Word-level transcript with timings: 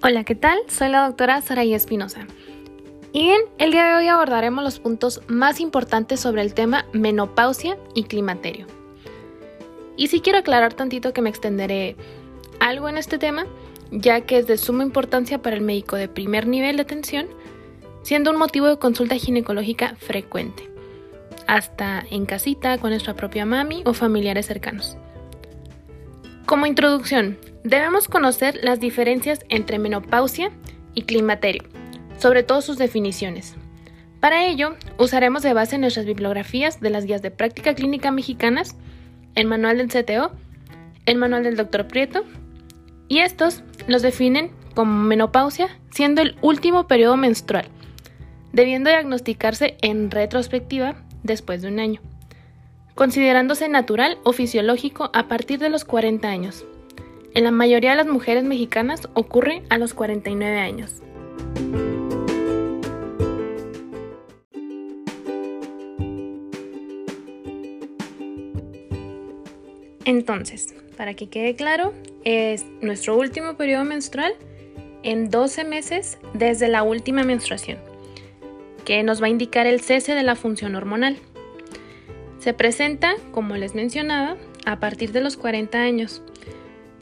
Hola, 0.00 0.22
¿qué 0.22 0.36
tal? 0.36 0.60
Soy 0.68 0.90
la 0.90 1.04
doctora 1.04 1.42
Saraí 1.42 1.74
Espinosa. 1.74 2.24
Y 3.12 3.24
bien, 3.24 3.40
el 3.58 3.72
día 3.72 3.88
de 3.88 3.96
hoy 3.96 4.06
abordaremos 4.06 4.62
los 4.62 4.78
puntos 4.78 5.22
más 5.26 5.58
importantes 5.58 6.20
sobre 6.20 6.42
el 6.42 6.54
tema 6.54 6.86
menopausia 6.92 7.76
y 7.96 8.04
climaterio. 8.04 8.66
Y 9.96 10.06
sí 10.06 10.20
quiero 10.20 10.38
aclarar 10.38 10.74
tantito 10.74 11.12
que 11.12 11.20
me 11.20 11.30
extenderé 11.30 11.96
algo 12.60 12.88
en 12.88 12.96
este 12.96 13.18
tema, 13.18 13.46
ya 13.90 14.20
que 14.20 14.38
es 14.38 14.46
de 14.46 14.56
suma 14.56 14.84
importancia 14.84 15.42
para 15.42 15.56
el 15.56 15.62
médico 15.62 15.96
de 15.96 16.06
primer 16.06 16.46
nivel 16.46 16.76
de 16.76 16.82
atención, 16.82 17.26
siendo 18.02 18.30
un 18.30 18.36
motivo 18.36 18.68
de 18.68 18.78
consulta 18.78 19.16
ginecológica 19.16 19.96
frecuente, 19.96 20.70
hasta 21.48 22.04
en 22.08 22.24
casita 22.24 22.78
con 22.78 22.90
nuestra 22.90 23.16
propia 23.16 23.44
mami 23.44 23.82
o 23.84 23.94
familiares 23.94 24.46
cercanos. 24.46 24.96
Como 26.48 26.64
introducción, 26.64 27.36
debemos 27.62 28.08
conocer 28.08 28.58
las 28.62 28.80
diferencias 28.80 29.40
entre 29.50 29.78
menopausia 29.78 30.50
y 30.94 31.02
climaterio, 31.02 31.62
sobre 32.16 32.42
todo 32.42 32.62
sus 32.62 32.78
definiciones. 32.78 33.54
Para 34.18 34.46
ello, 34.46 34.74
usaremos 34.96 35.42
de 35.42 35.52
base 35.52 35.76
nuestras 35.76 36.06
bibliografías 36.06 36.80
de 36.80 36.88
las 36.88 37.04
guías 37.04 37.20
de 37.20 37.30
práctica 37.30 37.74
clínica 37.74 38.12
mexicanas, 38.12 38.76
el 39.34 39.46
manual 39.46 39.76
del 39.76 39.88
CTO, 39.88 40.32
el 41.04 41.18
manual 41.18 41.42
del 41.42 41.56
Dr. 41.56 41.86
Prieto, 41.86 42.24
y 43.08 43.18
estos 43.18 43.62
los 43.86 44.00
definen 44.00 44.50
como 44.74 45.02
menopausia, 45.02 45.68
siendo 45.90 46.22
el 46.22 46.38
último 46.40 46.86
periodo 46.86 47.18
menstrual, 47.18 47.66
debiendo 48.54 48.88
diagnosticarse 48.88 49.76
en 49.82 50.10
retrospectiva 50.10 50.96
después 51.22 51.60
de 51.60 51.68
un 51.68 51.78
año 51.78 52.00
considerándose 52.98 53.68
natural 53.68 54.18
o 54.24 54.32
fisiológico 54.32 55.10
a 55.12 55.28
partir 55.28 55.60
de 55.60 55.68
los 55.68 55.84
40 55.84 56.28
años. 56.28 56.64
En 57.32 57.44
la 57.44 57.52
mayoría 57.52 57.90
de 57.90 57.96
las 57.96 58.08
mujeres 58.08 58.42
mexicanas 58.42 59.08
ocurre 59.14 59.62
a 59.70 59.78
los 59.78 59.94
49 59.94 60.58
años. 60.58 60.96
Entonces, 70.04 70.74
para 70.96 71.14
que 71.14 71.28
quede 71.28 71.54
claro, 71.54 71.94
es 72.24 72.66
nuestro 72.80 73.16
último 73.16 73.54
periodo 73.54 73.84
menstrual 73.84 74.32
en 75.04 75.30
12 75.30 75.62
meses 75.62 76.18
desde 76.34 76.66
la 76.66 76.82
última 76.82 77.22
menstruación, 77.22 77.78
que 78.84 79.04
nos 79.04 79.22
va 79.22 79.26
a 79.26 79.30
indicar 79.30 79.68
el 79.68 79.82
cese 79.82 80.16
de 80.16 80.24
la 80.24 80.34
función 80.34 80.74
hormonal. 80.74 81.16
Se 82.38 82.54
presenta, 82.54 83.14
como 83.32 83.56
les 83.56 83.74
mencionaba, 83.74 84.36
a 84.64 84.78
partir 84.78 85.12
de 85.12 85.20
los 85.20 85.36
40 85.36 85.80
años. 85.80 86.22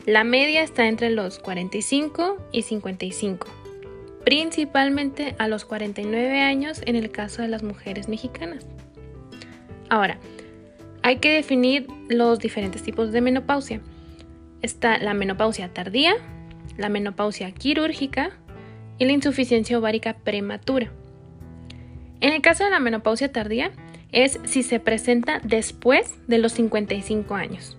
La 0.07 0.25
media 0.25 0.63
está 0.63 0.87
entre 0.87 1.11
los 1.11 1.39
45 1.39 2.37
y 2.53 2.63
55, 2.63 3.47
principalmente 4.25 5.35
a 5.39 5.49
los 5.49 5.65
49 5.65 6.41
años 6.41 6.81
en 6.87 6.97
el 6.97 7.11
caso 7.11 7.43
de 7.43 7.49
las 7.49 7.63
mujeres 7.63 8.09
mexicanas. 8.09 8.67
Ahora, 9.89 10.19
hay 11.03 11.17
que 11.17 11.31
definir 11.31 11.87
los 12.09 12.39
diferentes 12.39 12.83
tipos 12.83 13.13
de 13.13 13.21
menopausia. 13.21 13.81
Está 14.63 14.99
la 14.99 15.13
menopausia 15.13 15.73
tardía, 15.73 16.15
la 16.77 16.89
menopausia 16.89 17.51
quirúrgica 17.53 18.31
y 18.99 19.05
la 19.05 19.13
insuficiencia 19.13 19.79
ovárica 19.79 20.15
prematura. 20.15 20.91
En 22.21 22.33
el 22.33 22.41
caso 22.43 22.65
de 22.65 22.71
la 22.71 22.81
menopausia 22.81 23.31
tardía, 23.31 23.71
es 24.13 24.39
si 24.45 24.63
se 24.63 24.81
presenta 24.81 25.41
después 25.43 26.15
de 26.27 26.39
los 26.39 26.53
55 26.53 27.35
años. 27.35 27.77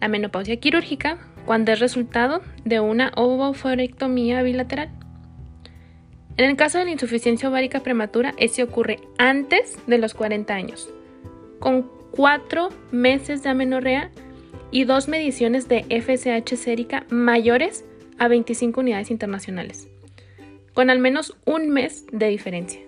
La 0.00 0.08
menopausia 0.08 0.56
quirúrgica, 0.56 1.18
cuando 1.46 1.72
es 1.72 1.80
resultado 1.80 2.42
de 2.64 2.80
una 2.80 3.12
ovoforectomía 3.16 4.42
bilateral. 4.42 4.90
En 6.36 6.50
el 6.50 6.56
caso 6.56 6.78
de 6.78 6.86
la 6.86 6.90
insuficiencia 6.90 7.48
ovárica 7.48 7.80
prematura, 7.80 8.34
ese 8.38 8.62
ocurre 8.62 8.98
antes 9.18 9.78
de 9.86 9.98
los 9.98 10.14
40 10.14 10.52
años, 10.54 10.90
con 11.60 11.88
4 12.10 12.68
meses 12.90 13.42
de 13.42 13.50
amenorrea 13.50 14.10
y 14.70 14.84
dos 14.84 15.08
mediciones 15.08 15.68
de 15.68 15.84
FSH 15.84 16.56
sérica 16.56 17.06
mayores 17.08 17.84
a 18.18 18.28
25 18.28 18.80
unidades 18.80 19.10
internacionales, 19.10 19.88
con 20.72 20.90
al 20.90 20.98
menos 20.98 21.36
un 21.44 21.70
mes 21.70 22.04
de 22.10 22.28
diferencia. 22.28 22.80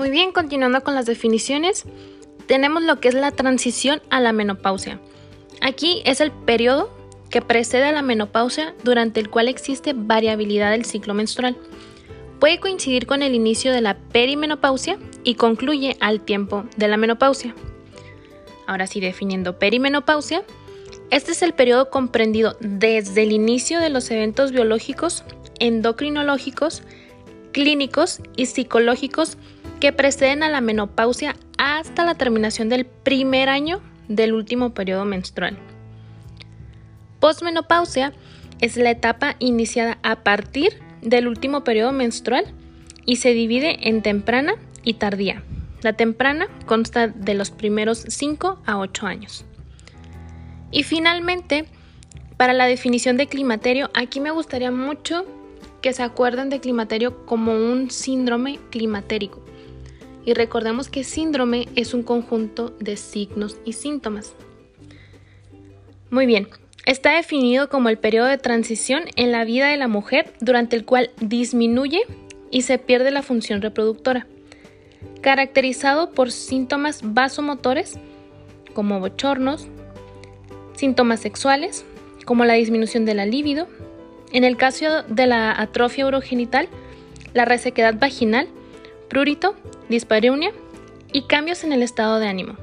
Muy 0.00 0.08
bien, 0.08 0.32
continuando 0.32 0.82
con 0.82 0.94
las 0.94 1.04
definiciones, 1.04 1.84
tenemos 2.46 2.82
lo 2.82 3.00
que 3.00 3.08
es 3.08 3.14
la 3.14 3.32
transición 3.32 4.00
a 4.08 4.18
la 4.18 4.32
menopausia. 4.32 4.98
Aquí 5.60 6.00
es 6.06 6.22
el 6.22 6.32
periodo 6.32 6.90
que 7.28 7.42
precede 7.42 7.84
a 7.84 7.92
la 7.92 8.00
menopausia 8.00 8.74
durante 8.82 9.20
el 9.20 9.28
cual 9.28 9.46
existe 9.46 9.92
variabilidad 9.94 10.70
del 10.70 10.86
ciclo 10.86 11.12
menstrual. 11.12 11.58
Puede 12.38 12.60
coincidir 12.60 13.04
con 13.04 13.20
el 13.20 13.34
inicio 13.34 13.74
de 13.74 13.82
la 13.82 13.98
perimenopausia 13.98 14.98
y 15.22 15.34
concluye 15.34 15.98
al 16.00 16.22
tiempo 16.22 16.64
de 16.78 16.88
la 16.88 16.96
menopausia. 16.96 17.54
Ahora 18.66 18.86
sí, 18.86 19.00
definiendo 19.00 19.58
perimenopausia, 19.58 20.44
este 21.10 21.32
es 21.32 21.42
el 21.42 21.52
periodo 21.52 21.90
comprendido 21.90 22.56
desde 22.60 23.24
el 23.24 23.32
inicio 23.32 23.80
de 23.80 23.90
los 23.90 24.10
eventos 24.10 24.50
biológicos, 24.50 25.24
endocrinológicos, 25.58 26.84
clínicos 27.52 28.22
y 28.34 28.46
psicológicos 28.46 29.36
que 29.80 29.92
preceden 29.92 30.42
a 30.42 30.50
la 30.50 30.60
menopausia 30.60 31.34
hasta 31.58 32.04
la 32.04 32.14
terminación 32.14 32.68
del 32.68 32.84
primer 32.84 33.48
año 33.48 33.80
del 34.08 34.34
último 34.34 34.74
periodo 34.74 35.04
menstrual. 35.04 35.58
Postmenopausia 37.18 38.12
es 38.60 38.76
la 38.76 38.90
etapa 38.90 39.36
iniciada 39.38 39.98
a 40.02 40.16
partir 40.22 40.78
del 41.00 41.28
último 41.28 41.64
periodo 41.64 41.92
menstrual 41.92 42.44
y 43.06 43.16
se 43.16 43.32
divide 43.32 43.88
en 43.88 44.02
temprana 44.02 44.54
y 44.84 44.94
tardía. 44.94 45.42
La 45.82 45.94
temprana 45.94 46.46
consta 46.66 47.08
de 47.08 47.34
los 47.34 47.50
primeros 47.50 48.04
5 48.06 48.60
a 48.66 48.78
8 48.78 49.06
años. 49.06 49.46
Y 50.70 50.82
finalmente, 50.82 51.64
para 52.36 52.52
la 52.52 52.66
definición 52.66 53.16
de 53.16 53.26
climaterio, 53.26 53.90
aquí 53.94 54.20
me 54.20 54.30
gustaría 54.30 54.70
mucho 54.70 55.24
que 55.80 55.94
se 55.94 56.02
acuerden 56.02 56.50
de 56.50 56.60
climaterio 56.60 57.24
como 57.24 57.52
un 57.52 57.90
síndrome 57.90 58.58
climatérico. 58.70 59.42
Y 60.24 60.34
recordemos 60.34 60.88
que 60.88 61.04
síndrome 61.04 61.68
es 61.76 61.94
un 61.94 62.02
conjunto 62.02 62.74
de 62.78 62.96
signos 62.96 63.56
y 63.64 63.72
síntomas. 63.72 64.34
Muy 66.10 66.26
bien, 66.26 66.48
está 66.84 67.14
definido 67.14 67.68
como 67.68 67.88
el 67.88 67.98
periodo 67.98 68.26
de 68.26 68.38
transición 68.38 69.04
en 69.16 69.32
la 69.32 69.44
vida 69.44 69.68
de 69.68 69.76
la 69.76 69.88
mujer 69.88 70.32
durante 70.40 70.76
el 70.76 70.84
cual 70.84 71.10
disminuye 71.20 72.00
y 72.50 72.62
se 72.62 72.78
pierde 72.78 73.10
la 73.10 73.22
función 73.22 73.62
reproductora, 73.62 74.26
caracterizado 75.20 76.10
por 76.10 76.32
síntomas 76.32 77.00
vasomotores 77.02 77.98
como 78.74 79.00
bochornos, 79.00 79.68
síntomas 80.74 81.20
sexuales 81.20 81.84
como 82.24 82.44
la 82.44 82.54
disminución 82.54 83.04
de 83.04 83.14
la 83.14 83.26
libido, 83.26 83.68
en 84.32 84.44
el 84.44 84.56
caso 84.56 85.02
de 85.02 85.26
la 85.26 85.60
atrofia 85.60 86.06
urogenital, 86.06 86.68
la 87.34 87.44
resequedad 87.44 87.94
vaginal, 87.98 88.48
prurito 89.10 89.56
dispareunia 89.88 90.52
y 91.12 91.22
cambios 91.22 91.64
en 91.64 91.72
el 91.72 91.82
estado 91.82 92.20
de 92.20 92.28
ánimo. 92.28 92.54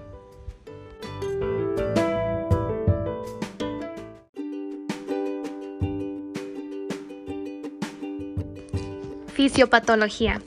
Fisiopatología. 9.34 10.42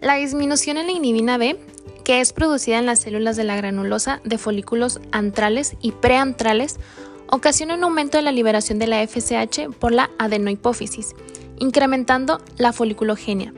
La 0.00 0.14
disminución 0.14 0.78
en 0.78 0.86
la 0.86 0.92
inhibina 0.92 1.36
B, 1.36 1.58
que 2.02 2.20
es 2.20 2.32
producida 2.32 2.78
en 2.78 2.86
las 2.86 3.00
células 3.00 3.36
de 3.36 3.44
la 3.44 3.56
granulosa 3.56 4.22
de 4.24 4.38
folículos 4.38 5.00
antrales 5.12 5.76
y 5.82 5.92
preantrales, 5.92 6.80
ocasiona 7.28 7.74
un 7.74 7.84
aumento 7.84 8.16
de 8.16 8.22
la 8.22 8.32
liberación 8.32 8.78
de 8.78 8.86
la 8.86 9.06
FSH 9.06 9.68
por 9.78 9.92
la 9.92 10.10
adenohipófisis, 10.18 11.14
incrementando 11.58 12.40
la 12.56 12.72
foliculogenia, 12.72 13.52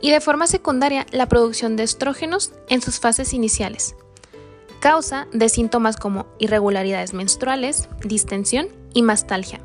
y 0.00 0.10
de 0.10 0.20
forma 0.20 0.46
secundaria 0.46 1.06
la 1.10 1.28
producción 1.28 1.76
de 1.76 1.82
estrógenos 1.82 2.52
en 2.68 2.82
sus 2.82 3.00
fases 3.00 3.32
iniciales. 3.32 3.94
Causa 4.80 5.26
de 5.32 5.48
síntomas 5.48 5.96
como 5.96 6.26
irregularidades 6.38 7.14
menstruales, 7.14 7.88
distensión 8.04 8.68
y 8.92 9.02
mastalgia. 9.02 9.60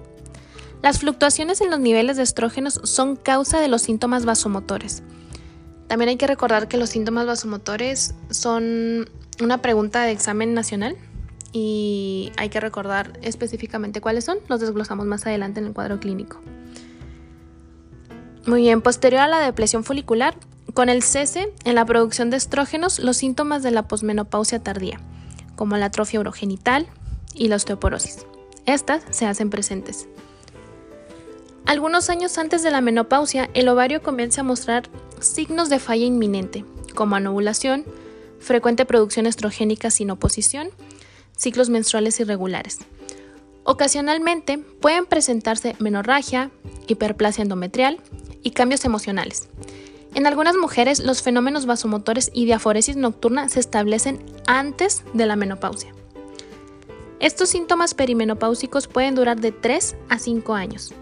Las 0.82 1.00
fluctuaciones 1.00 1.62
en 1.62 1.70
los 1.70 1.80
niveles 1.80 2.18
de 2.18 2.24
estrógenos 2.24 2.80
son 2.84 3.16
causa 3.16 3.60
de 3.60 3.68
los 3.68 3.84
síntomas 3.84 4.26
vasomotores. 4.26 5.04
También 5.88 6.10
hay 6.10 6.18
que 6.18 6.28
recordar 6.28 6.68
que 6.68 6.78
los 6.78 6.90
síntomas 6.90 7.28
vasomotores 7.28 8.16
son 8.30 9.10
una 9.42 9.62
pregunta 9.62 10.04
de 10.04 10.12
examen 10.12 10.54
nacional 10.54 10.96
y 11.52 12.32
hay 12.38 12.50
que 12.50 12.60
recordar 12.60 13.20
específicamente 13.22 14.02
cuáles 14.02 14.24
son. 14.24 14.38
Los 14.48 14.62
desglosamos 14.62 15.06
más 15.06 15.26
adelante 15.28 15.60
en 15.60 15.68
el 15.68 15.74
cuadro 15.74 16.00
clínico. 16.00 16.40
Muy 18.46 18.62
bien, 18.62 18.82
posterior 18.82 19.22
a 19.22 19.28
la 19.28 19.40
depresión 19.40 19.84
folicular, 19.84 20.36
con 20.74 20.90
el 20.90 21.04
cese 21.04 21.54
en 21.64 21.76
la 21.76 21.86
producción 21.86 22.32
de 22.32 22.38
estrógenos 22.38 22.98
los 22.98 23.18
síntomas 23.18 23.62
de 23.62 23.70
la 23.70 23.88
posmenopausia 23.88 24.64
tardía, 24.64 25.00
como 25.56 25.78
la 25.78 25.88
atrofia 25.88 26.20
urogenital 26.20 26.88
y 27.36 27.50
la 27.50 27.58
osteoporosis. 27.58 28.26
Estas 28.66 29.04
se 29.12 29.28
hacen 29.28 29.52
presentes. 29.52 30.08
Algunos 31.68 32.10
años 32.10 32.38
antes 32.40 32.64
de 32.64 32.72
la 32.72 32.82
menopausia, 32.82 33.50
el 33.54 33.70
ovario 33.70 34.02
comienza 34.02 34.42
a 34.42 34.44
mostrar 34.44 34.90
signos 35.20 35.70
de 35.70 35.78
falla 35.78 36.06
inminente, 36.06 36.66
como 36.96 37.16
anovulación, 37.16 37.86
frecuente 38.40 38.86
producción 38.86 39.28
estrogénica 39.28 39.92
sin 39.92 40.10
oposición, 40.10 40.70
ciclos 41.38 41.70
menstruales 41.70 42.20
irregulares. 42.20 42.80
Ocasionalmente 43.64 44.58
pueden 44.58 45.06
presentarse 45.06 45.76
menorragia, 45.78 46.50
hiperplasia 46.88 47.44
endometrial 47.44 48.00
y 48.44 48.52
cambios 48.52 48.86
emocionales. 48.86 49.48
En 50.14 50.28
algunas 50.28 50.58
mujeres, 50.58 51.00
los 51.00 51.22
fenómenos 51.22 51.66
vasomotores 51.66 52.32
y 52.34 52.46
diaforesis 52.46 52.98
nocturna 52.98 53.48
se 53.48 53.62
establecen 53.62 54.20
antes 54.46 55.04
de 55.14 55.26
la 55.26 55.38
menopausia. 55.38 55.94
Estos 57.20 57.50
síntomas 57.50 57.94
perimenopáusicos 57.94 58.88
pueden 58.88 59.16
durar 59.16 59.40
de 59.40 59.52
3 59.52 59.96
a 60.10 60.20
5 60.20 60.54
años. 60.54 60.94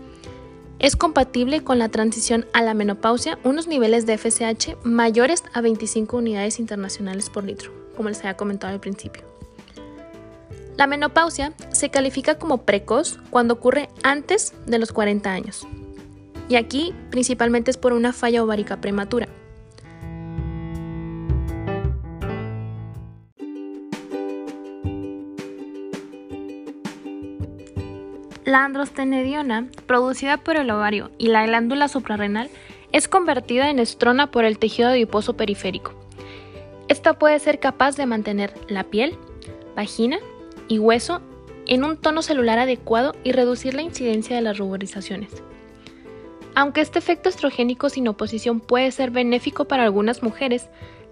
Es 0.78 0.96
compatible 0.96 1.64
con 1.64 1.80
la 1.80 1.90
transición 1.90 2.46
a 2.54 2.62
la 2.62 2.74
menopausia 2.74 3.40
unos 3.44 3.68
niveles 3.68 4.06
de 4.06 4.18
FSH 4.18 4.78
mayores 4.84 5.44
a 5.54 5.62
25 5.62 6.18
unidades 6.18 6.60
internacionales 6.60 7.30
por 7.30 7.46
litro, 7.46 7.72
como 7.98 8.10
les 8.10 8.20
había 8.20 8.38
comentado 8.38 8.74
al 8.74 8.80
principio. 8.80 9.24
La 10.78 10.88
menopausia 10.88 11.54
se 11.72 11.90
califica 11.90 12.38
como 12.38 12.60
precoz 12.60 13.18
cuando 13.32 13.56
ocurre 13.56 13.90
antes 14.04 14.54
de 14.68 14.78
los 14.78 14.94
40 14.94 15.32
años 15.32 15.68
y 16.50 16.56
aquí 16.56 16.94
principalmente 17.12 17.72
es 17.72 17.78
por 17.78 17.94
una 17.94 18.12
falla 18.12 18.44
ovárica 18.44 18.82
prematura. 18.82 19.30
La 28.44 28.66
androstenediona, 28.66 29.68
producida 29.86 30.38
por 30.38 30.58
el 30.58 30.72
ovario 30.72 31.12
y 31.20 31.28
la 31.28 31.46
glándula 31.46 31.88
suprarrenal, 31.88 32.50
es 32.92 33.08
convertida 33.08 33.70
en 33.70 33.78
estrona 33.78 34.32
por 34.32 34.44
el 34.44 34.58
tejido 34.58 34.90
adiposo 34.90 35.38
periférico. 35.38 35.94
Esta 36.88 37.14
puede 37.14 37.38
ser 37.38 37.60
capaz 37.60 37.96
de 37.96 38.08
mantener 38.08 38.52
la 38.68 38.86
piel, 38.86 39.16
vagina 39.76 40.18
y 40.68 40.80
hueso 40.80 41.22
en 41.68 41.84
un 41.84 41.98
tono 41.98 42.24
celular 42.24 42.58
adecuado 42.58 43.14
y 43.24 43.34
reducir 43.34 43.76
la 43.76 43.84
incidencia 43.84 44.36
de 44.36 44.42
las 44.42 44.58
ruborizaciones. 44.58 45.30
Aunque 46.60 46.82
este 46.82 47.00
efecto 47.00 47.30
estrogénico 47.30 47.88
sin 47.88 48.10
oposición 48.10 48.60
puede 48.60 48.92
ser 48.92 49.12
benéfico 49.12 49.64
para 49.64 49.84
algunas 49.84 50.22
mujeres, 50.22 50.68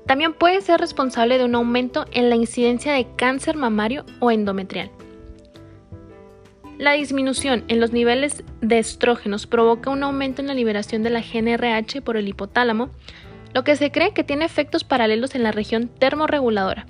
también 0.06 0.34
puede 0.34 0.60
ser 0.60 0.78
responsable 0.78 1.38
de 1.38 1.46
un 1.46 1.56
aumento 1.56 2.06
en 2.12 2.30
la 2.30 2.36
incidencia 2.36 2.92
de 2.92 3.08
cáncer 3.16 3.56
mamario 3.56 4.04
o 4.20 4.30
endometrial. 4.30 4.92
La 6.78 6.92
disminución 6.92 7.64
en 7.70 7.80
los 7.80 7.94
niveles 7.94 8.44
de 8.60 8.78
estrógenos 8.78 9.48
provoca 9.48 9.90
un 9.90 10.04
aumento 10.04 10.42
en 10.42 10.48
la 10.48 10.54
liberación 10.54 11.02
de 11.02 11.12
la 11.12 11.22
GNRH 11.22 12.02
por 12.02 12.18
el 12.18 12.28
hipotálamo, 12.28 12.90
lo 13.54 13.64
que 13.64 13.78
se 13.78 13.90
cree 13.90 14.12
que 14.12 14.26
tiene 14.26 14.44
efectos 14.44 14.84
paralelos 14.84 15.34
en 15.34 15.44
la 15.44 15.54
región 15.54 15.88
termorreguladora, 15.88 16.88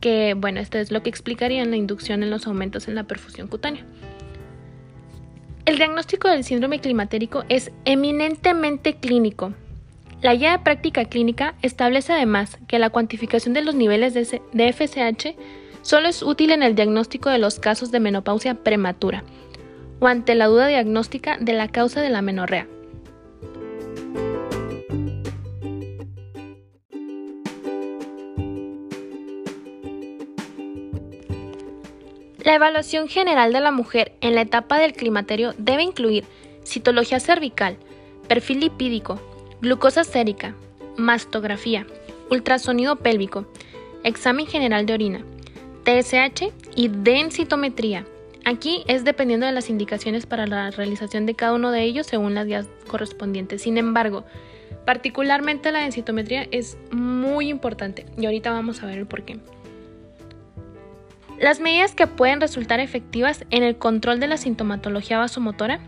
que 0.00 0.34
bueno, 0.36 0.58
esto 0.58 0.78
es 0.78 0.90
lo 0.90 1.04
que 1.04 1.10
explicaría 1.10 1.62
en 1.62 1.70
la 1.70 1.76
inducción 1.76 2.24
en 2.24 2.30
los 2.30 2.48
aumentos 2.48 2.88
en 2.88 2.96
la 2.96 3.04
perfusión 3.04 3.46
cutánea. 3.46 3.86
El 5.66 5.78
diagnóstico 5.78 6.28
del 6.28 6.44
síndrome 6.44 6.80
climatérico 6.80 7.42
es 7.48 7.72
eminentemente 7.84 8.94
clínico. 8.94 9.52
La 10.22 10.34
guía 10.36 10.52
de 10.52 10.58
práctica 10.60 11.06
clínica 11.06 11.56
establece 11.60 12.12
además 12.12 12.56
que 12.68 12.78
la 12.78 12.90
cuantificación 12.90 13.52
de 13.52 13.62
los 13.62 13.74
niveles 13.74 14.14
de 14.14 14.72
FSH 14.72 15.34
solo 15.82 16.06
es 16.06 16.22
útil 16.22 16.52
en 16.52 16.62
el 16.62 16.76
diagnóstico 16.76 17.30
de 17.30 17.38
los 17.38 17.58
casos 17.58 17.90
de 17.90 17.98
menopausia 17.98 18.54
prematura 18.54 19.24
o 19.98 20.06
ante 20.06 20.36
la 20.36 20.46
duda 20.46 20.68
diagnóstica 20.68 21.36
de 21.38 21.52
la 21.52 21.66
causa 21.66 22.00
de 22.00 22.10
la 22.10 22.22
menorrea. 22.22 22.68
La 32.46 32.54
evaluación 32.54 33.08
general 33.08 33.52
de 33.52 33.58
la 33.58 33.72
mujer 33.72 34.12
en 34.20 34.36
la 34.36 34.42
etapa 34.42 34.78
del 34.78 34.92
climaterio 34.92 35.52
debe 35.58 35.82
incluir 35.82 36.22
citología 36.62 37.18
cervical, 37.18 37.76
perfil 38.28 38.60
lipídico, 38.60 39.20
glucosa 39.60 40.04
sérica, 40.04 40.54
mastografía, 40.96 41.88
ultrasonido 42.30 42.94
pélvico, 42.94 43.48
examen 44.04 44.46
general 44.46 44.86
de 44.86 44.94
orina, 44.94 45.24
TSH 45.82 46.52
y 46.76 46.86
densitometría. 46.86 48.06
Aquí 48.44 48.84
es 48.86 49.02
dependiendo 49.02 49.46
de 49.46 49.50
las 49.52 49.68
indicaciones 49.68 50.24
para 50.26 50.46
la 50.46 50.70
realización 50.70 51.26
de 51.26 51.34
cada 51.34 51.52
uno 51.52 51.72
de 51.72 51.82
ellos 51.82 52.06
según 52.06 52.36
las 52.36 52.46
guías 52.46 52.68
correspondientes. 52.86 53.62
Sin 53.62 53.76
embargo, 53.76 54.24
particularmente 54.84 55.72
la 55.72 55.80
densitometría 55.80 56.46
es 56.52 56.78
muy 56.92 57.48
importante 57.48 58.06
y 58.16 58.24
ahorita 58.24 58.52
vamos 58.52 58.84
a 58.84 58.86
ver 58.86 58.98
el 58.98 59.06
por 59.06 59.24
qué. 59.24 59.36
Las 61.38 61.60
medidas 61.60 61.94
que 61.94 62.06
pueden 62.06 62.40
resultar 62.40 62.80
efectivas 62.80 63.44
en 63.50 63.62
el 63.62 63.76
control 63.76 64.20
de 64.20 64.26
la 64.26 64.36
sintomatología 64.36 65.18
vasomotora 65.18 65.80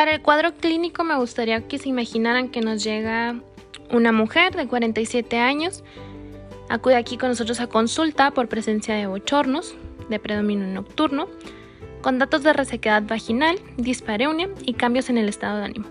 Para 0.00 0.12
el 0.12 0.22
cuadro 0.22 0.54
clínico 0.54 1.04
me 1.04 1.14
gustaría 1.18 1.68
que 1.68 1.76
se 1.76 1.90
imaginaran 1.90 2.48
que 2.48 2.62
nos 2.62 2.82
llega 2.82 3.34
una 3.90 4.12
mujer 4.12 4.56
de 4.56 4.66
47 4.66 5.36
años, 5.38 5.84
acude 6.70 6.96
aquí 6.96 7.18
con 7.18 7.28
nosotros 7.28 7.60
a 7.60 7.66
consulta 7.66 8.30
por 8.30 8.48
presencia 8.48 8.94
de 8.94 9.06
bochornos, 9.06 9.74
de 10.08 10.18
predominio 10.18 10.66
nocturno, 10.68 11.28
con 12.00 12.18
datos 12.18 12.42
de 12.42 12.52
resequedad 12.52 13.02
vaginal, 13.02 13.58
dispareunia 13.76 14.48
y 14.64 14.74
cambios 14.74 15.10
en 15.10 15.18
el 15.18 15.28
estado 15.28 15.58
de 15.58 15.64
ánimo. 15.64 15.86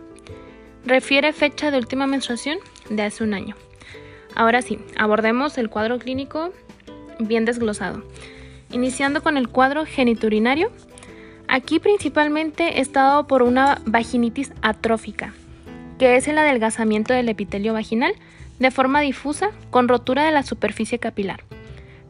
Refiere 0.85 1.33
fecha 1.33 1.71
de 1.71 1.77
última 1.77 2.07
menstruación 2.07 2.57
de 2.89 3.03
hace 3.03 3.23
un 3.23 3.33
año. 3.33 3.55
Ahora 4.35 4.61
sí, 4.61 4.79
abordemos 4.97 5.57
el 5.57 5.69
cuadro 5.69 5.99
clínico 5.99 6.51
bien 7.19 7.45
desglosado. 7.45 8.03
Iniciando 8.71 9.21
con 9.21 9.37
el 9.37 9.49
cuadro 9.49 9.85
geniturinario, 9.85 10.71
aquí 11.47 11.79
principalmente 11.79 12.79
está 12.79 13.03
dado 13.03 13.27
por 13.27 13.43
una 13.43 13.81
vaginitis 13.85 14.53
atrófica, 14.61 15.33
que 15.97 16.15
es 16.15 16.27
el 16.27 16.37
adelgazamiento 16.37 17.13
del 17.13 17.29
epitelio 17.29 17.73
vaginal 17.73 18.13
de 18.59 18.71
forma 18.71 19.01
difusa 19.01 19.51
con 19.69 19.87
rotura 19.87 20.25
de 20.25 20.31
la 20.31 20.43
superficie 20.43 20.99
capilar, 20.99 21.43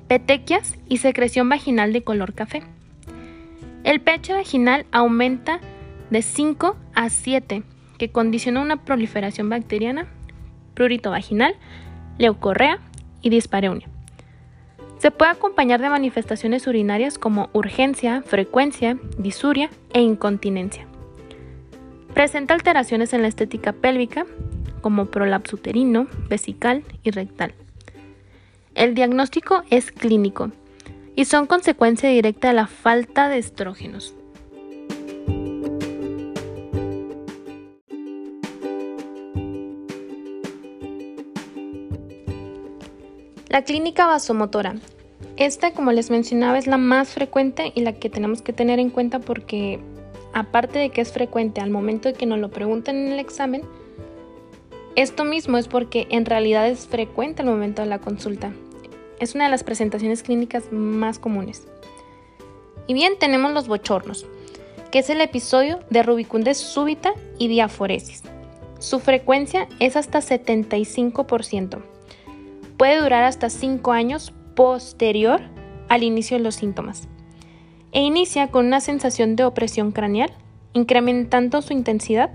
petequias 0.07 0.75
y 0.87 0.97
secreción 0.97 1.47
vaginal 1.47 1.93
de 1.93 2.03
color 2.03 2.33
café. 2.33 2.63
El 3.89 4.01
pH 4.01 4.33
vaginal 4.33 4.85
aumenta 4.91 5.59
de 6.11 6.21
5 6.21 6.77
a 6.93 7.09
7, 7.09 7.63
que 7.97 8.11
condiciona 8.11 8.61
una 8.61 8.85
proliferación 8.85 9.49
bacteriana, 9.49 10.05
prurito 10.75 11.09
vaginal, 11.09 11.55
leucorrea 12.19 12.81
y 13.23 13.31
dispareunia. 13.31 13.87
Se 14.99 15.09
puede 15.09 15.31
acompañar 15.31 15.81
de 15.81 15.89
manifestaciones 15.89 16.67
urinarias 16.67 17.17
como 17.17 17.49
urgencia, 17.51 18.21
frecuencia, 18.21 18.95
disuria 19.17 19.71
e 19.91 20.01
incontinencia. 20.01 20.85
Presenta 22.13 22.53
alteraciones 22.53 23.11
en 23.13 23.23
la 23.23 23.27
estética 23.27 23.73
pélvica 23.73 24.27
como 24.81 25.07
prolapso 25.07 25.55
uterino, 25.55 26.05
vesical 26.29 26.83
y 27.01 27.09
rectal. 27.09 27.55
El 28.75 28.93
diagnóstico 28.93 29.63
es 29.71 29.91
clínico 29.91 30.51
y 31.19 31.25
son 31.25 31.47
consecuencia 31.47 32.07
directa 32.07 32.47
de 32.47 32.53
la 32.53 32.65
falta 32.65 33.27
de 33.27 33.39
estrógenos. 33.39 34.15
La 43.49 43.65
clínica 43.65 44.05
vasomotora. 44.05 44.75
Esta, 45.35 45.73
como 45.73 45.91
les 45.91 46.09
mencionaba, 46.09 46.57
es 46.57 46.67
la 46.67 46.77
más 46.77 47.09
frecuente 47.09 47.73
y 47.75 47.81
la 47.81 47.91
que 47.91 48.09
tenemos 48.09 48.41
que 48.41 48.53
tener 48.53 48.79
en 48.79 48.89
cuenta 48.89 49.19
porque, 49.19 49.81
aparte 50.31 50.79
de 50.79 50.89
que 50.89 51.01
es 51.01 51.11
frecuente 51.11 51.59
al 51.59 51.69
momento 51.69 52.07
de 52.07 52.13
que 52.13 52.27
nos 52.27 52.39
lo 52.39 52.49
pregunten 52.49 52.95
en 52.95 53.11
el 53.11 53.19
examen, 53.19 53.63
esto 54.95 55.25
mismo 55.25 55.57
es 55.57 55.67
porque 55.67 56.07
en 56.11 56.25
realidad 56.25 56.69
es 56.69 56.87
frecuente 56.87 57.41
al 57.41 57.49
momento 57.49 57.81
de 57.81 57.89
la 57.89 57.99
consulta. 57.99 58.53
Es 59.19 59.35
una 59.35 59.45
de 59.45 59.51
las 59.51 59.63
presentaciones 59.63 60.23
clínicas 60.23 60.71
más 60.71 61.19
comunes. 61.19 61.67
Y 62.87 62.93
bien, 62.93 63.13
tenemos 63.19 63.53
los 63.53 63.67
bochornos, 63.67 64.25
que 64.91 64.99
es 64.99 65.09
el 65.09 65.21
episodio 65.21 65.79
de 65.89 66.03
rubicundez 66.03 66.57
súbita 66.57 67.13
y 67.37 67.47
diaforesis. 67.47 68.23
Su 68.79 68.99
frecuencia 68.99 69.67
es 69.79 69.95
hasta 69.95 70.19
75%. 70.19 71.81
Puede 72.77 73.01
durar 73.01 73.23
hasta 73.23 73.49
5 73.49 73.91
años 73.91 74.33
posterior 74.55 75.41
al 75.89 76.03
inicio 76.03 76.37
de 76.37 76.43
los 76.43 76.55
síntomas 76.55 77.07
e 77.91 78.01
inicia 78.01 78.47
con 78.47 78.67
una 78.67 78.81
sensación 78.81 79.35
de 79.35 79.45
opresión 79.45 79.91
craneal, 79.91 80.31
incrementando 80.73 81.61
su 81.61 81.73
intensidad 81.73 82.31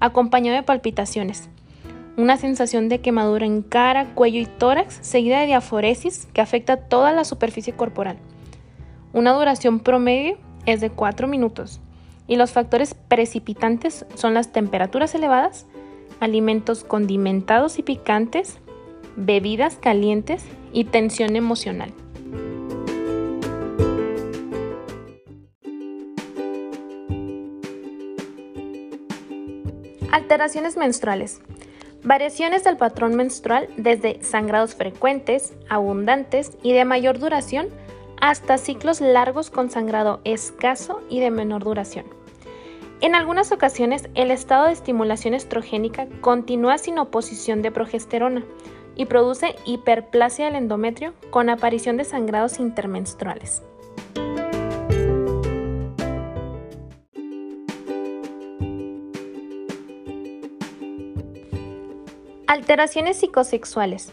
acompañado 0.00 0.56
de 0.56 0.62
palpitaciones, 0.62 1.48
una 2.16 2.36
sensación 2.36 2.88
de 2.88 3.00
quemadura 3.00 3.46
en 3.46 3.62
cara, 3.62 4.14
cuello 4.14 4.40
y 4.40 4.46
tórax, 4.46 4.98
seguida 5.00 5.40
de 5.40 5.46
diaforesis 5.46 6.26
que 6.32 6.40
afecta 6.40 6.76
toda 6.76 7.12
la 7.12 7.24
superficie 7.24 7.72
corporal. 7.72 8.18
Una 9.12 9.32
duración 9.32 9.80
promedio 9.80 10.36
es 10.66 10.80
de 10.80 10.90
4 10.90 11.26
minutos 11.26 11.80
y 12.26 12.36
los 12.36 12.52
factores 12.52 12.94
precipitantes 12.94 14.06
son 14.14 14.34
las 14.34 14.52
temperaturas 14.52 15.14
elevadas, 15.14 15.66
alimentos 16.20 16.84
condimentados 16.84 17.78
y 17.78 17.82
picantes, 17.82 18.58
bebidas 19.16 19.76
calientes 19.76 20.44
y 20.72 20.84
tensión 20.84 21.36
emocional. 21.36 21.92
Alteraciones 30.10 30.76
menstruales. 30.76 31.40
Variaciones 32.04 32.64
del 32.64 32.76
patrón 32.76 33.14
menstrual 33.14 33.68
desde 33.76 34.22
sangrados 34.24 34.74
frecuentes, 34.74 35.54
abundantes 35.68 36.58
y 36.60 36.72
de 36.72 36.84
mayor 36.84 37.20
duración 37.20 37.68
hasta 38.20 38.58
ciclos 38.58 39.00
largos 39.00 39.50
con 39.50 39.70
sangrado 39.70 40.20
escaso 40.24 41.00
y 41.08 41.20
de 41.20 41.30
menor 41.30 41.62
duración. 41.62 42.04
En 43.00 43.14
algunas 43.14 43.52
ocasiones, 43.52 44.08
el 44.14 44.32
estado 44.32 44.66
de 44.66 44.72
estimulación 44.72 45.34
estrogénica 45.34 46.08
continúa 46.20 46.78
sin 46.78 46.98
oposición 46.98 47.62
de 47.62 47.70
progesterona 47.70 48.44
y 48.96 49.06
produce 49.06 49.54
hiperplasia 49.64 50.46
del 50.46 50.56
endometrio 50.56 51.14
con 51.30 51.50
aparición 51.50 51.96
de 51.96 52.04
sangrados 52.04 52.58
intermenstruales. 52.58 53.62
Alteraciones 62.52 63.16
psicosexuales. 63.16 64.12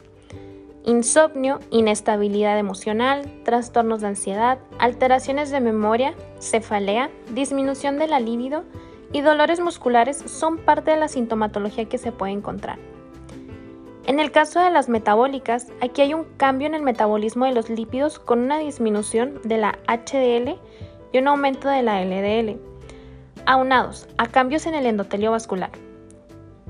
Insomnio, 0.86 1.60
inestabilidad 1.72 2.58
emocional, 2.58 3.30
trastornos 3.44 4.00
de 4.00 4.08
ansiedad, 4.08 4.60
alteraciones 4.80 5.50
de 5.50 5.60
memoria, 5.60 6.14
cefalea, 6.40 7.10
disminución 7.34 8.00
de 8.00 8.08
la 8.08 8.22
libido 8.22 8.64
y 9.12 9.20
dolores 9.20 9.60
musculares 9.60 10.24
son 10.26 10.58
parte 10.58 10.92
de 10.92 10.96
la 10.96 11.10
sintomatología 11.10 11.90
que 11.90 11.98
se 11.98 12.14
puede 12.14 12.32
encontrar. 12.32 12.80
En 14.06 14.22
el 14.22 14.32
caso 14.32 14.62
de 14.62 14.70
las 14.70 14.88
metabólicas, 14.88 15.68
aquí 15.82 16.00
hay 16.02 16.14
un 16.14 16.24
cambio 16.38 16.66
en 16.68 16.76
el 16.76 16.82
metabolismo 16.82 17.44
de 17.44 17.52
los 17.52 17.70
lípidos 17.70 18.20
con 18.20 18.40
una 18.40 18.58
disminución 18.58 19.42
de 19.44 19.58
la 19.58 19.78
HDL 19.90 20.58
y 21.12 21.18
un 21.18 21.28
aumento 21.28 21.68
de 21.68 21.84
la 21.84 22.02
LDL, 22.06 22.58
aunados 23.46 24.08
a 24.18 24.28
cambios 24.28 24.66
en 24.66 24.76
el 24.76 24.86
endotelio 24.86 25.32
vascular 25.32 25.72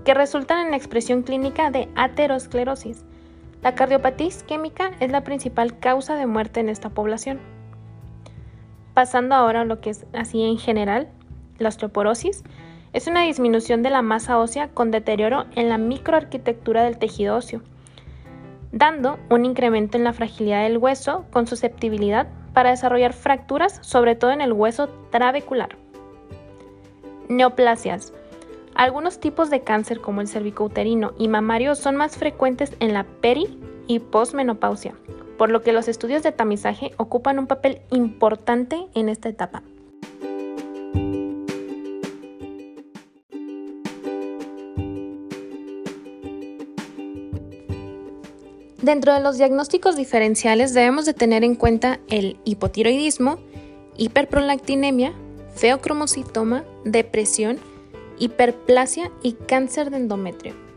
que 0.06 0.13
resultan 0.13 0.65
en 0.65 0.72
la 0.72 0.77
expresión 0.77 1.24
clínica 1.24 1.72
de 1.72 1.89
aterosclerosis. 1.96 3.03
La 3.62 3.75
cardiopatía 3.75 4.27
isquémica 4.27 4.91
es 5.00 5.12
la 5.12 5.24
principal 5.24 5.79
causa 5.79 6.15
de 6.15 6.25
muerte 6.25 6.60
en 6.60 6.70
esta 6.70 6.89
población. 6.89 7.39
Pasando 8.94 9.36
ahora 9.36 9.62
a 9.62 9.65
lo 9.65 9.82
que 9.82 9.89
es 9.91 10.06
así 10.13 10.44
en 10.44 10.58
general, 10.58 11.10
la 11.58 11.70
osteoporosis 11.70 12.44
es 12.94 13.08
una 13.08 13.24
disminución 13.24 13.84
de 13.84 13.89
la 13.89 14.01
masa 14.01 14.39
ósea 14.39 14.70
con 14.70 14.91
deterioro 14.91 15.46
en 15.56 15.70
la 15.70 15.77
microarquitectura 15.77 16.84
del 16.84 16.98
tejido 16.98 17.36
óseo, 17.36 17.62
dando 18.72 19.20
un 19.29 19.46
incremento 19.46 19.98
en 19.98 20.03
la 20.03 20.13
fragilidad 20.13 20.63
del 20.63 20.77
hueso 20.77 21.25
con 21.32 21.48
susceptibilidad 21.48 22.27
para 22.53 22.72
desarrollar 22.72 23.13
fracturas, 23.13 23.79
sobre 23.82 24.15
todo 24.15 24.32
en 24.32 24.41
el 24.41 24.53
hueso 24.53 24.89
trabecular. 25.12 25.77
Neoplasias 27.27 28.13
algunos 28.76 29.20
tipos 29.20 29.50
de 29.50 29.62
cáncer 29.62 30.00
como 30.00 30.22
el 30.22 30.28
cervicouterino 30.28 31.14
y 31.18 31.28
mamario 31.28 31.76
son 31.76 31.96
más 31.96 32.18
frecuentes 32.18 32.74
en 32.80 32.94
la 32.94 33.04
peri 33.04 33.60
y 33.88 34.00
posmenopausia, 34.00 34.96
por 35.38 35.50
lo 35.50 35.62
que 35.62 35.74
los 35.74 35.88
estudios 35.88 36.24
de 36.24 36.32
tamizaje 36.32 36.92
ocupan 36.98 37.40
un 37.40 37.48
papel 37.48 37.82
importante 37.92 38.88
en 38.94 39.10
esta 39.10 39.30
etapa. 39.30 39.64
Dentro 48.82 49.14
de 49.14 49.20
los 49.20 49.38
diagnósticos 49.38 49.98
diferenciales 49.98 50.74
debemos 50.74 51.06
de 51.06 51.14
tener 51.14 51.44
en 51.44 51.56
cuenta 51.56 52.00
el 52.08 52.38
hipotiroidismo, 52.46 53.40
hiperprolactinemia, 53.98 55.14
feocromocitoma, 55.54 56.64
depresión 56.86 57.60
hiperplasia 58.20 59.12
y 59.24 59.34
cáncer 59.34 59.90
de 59.90 59.98
endometrio. 59.98 60.70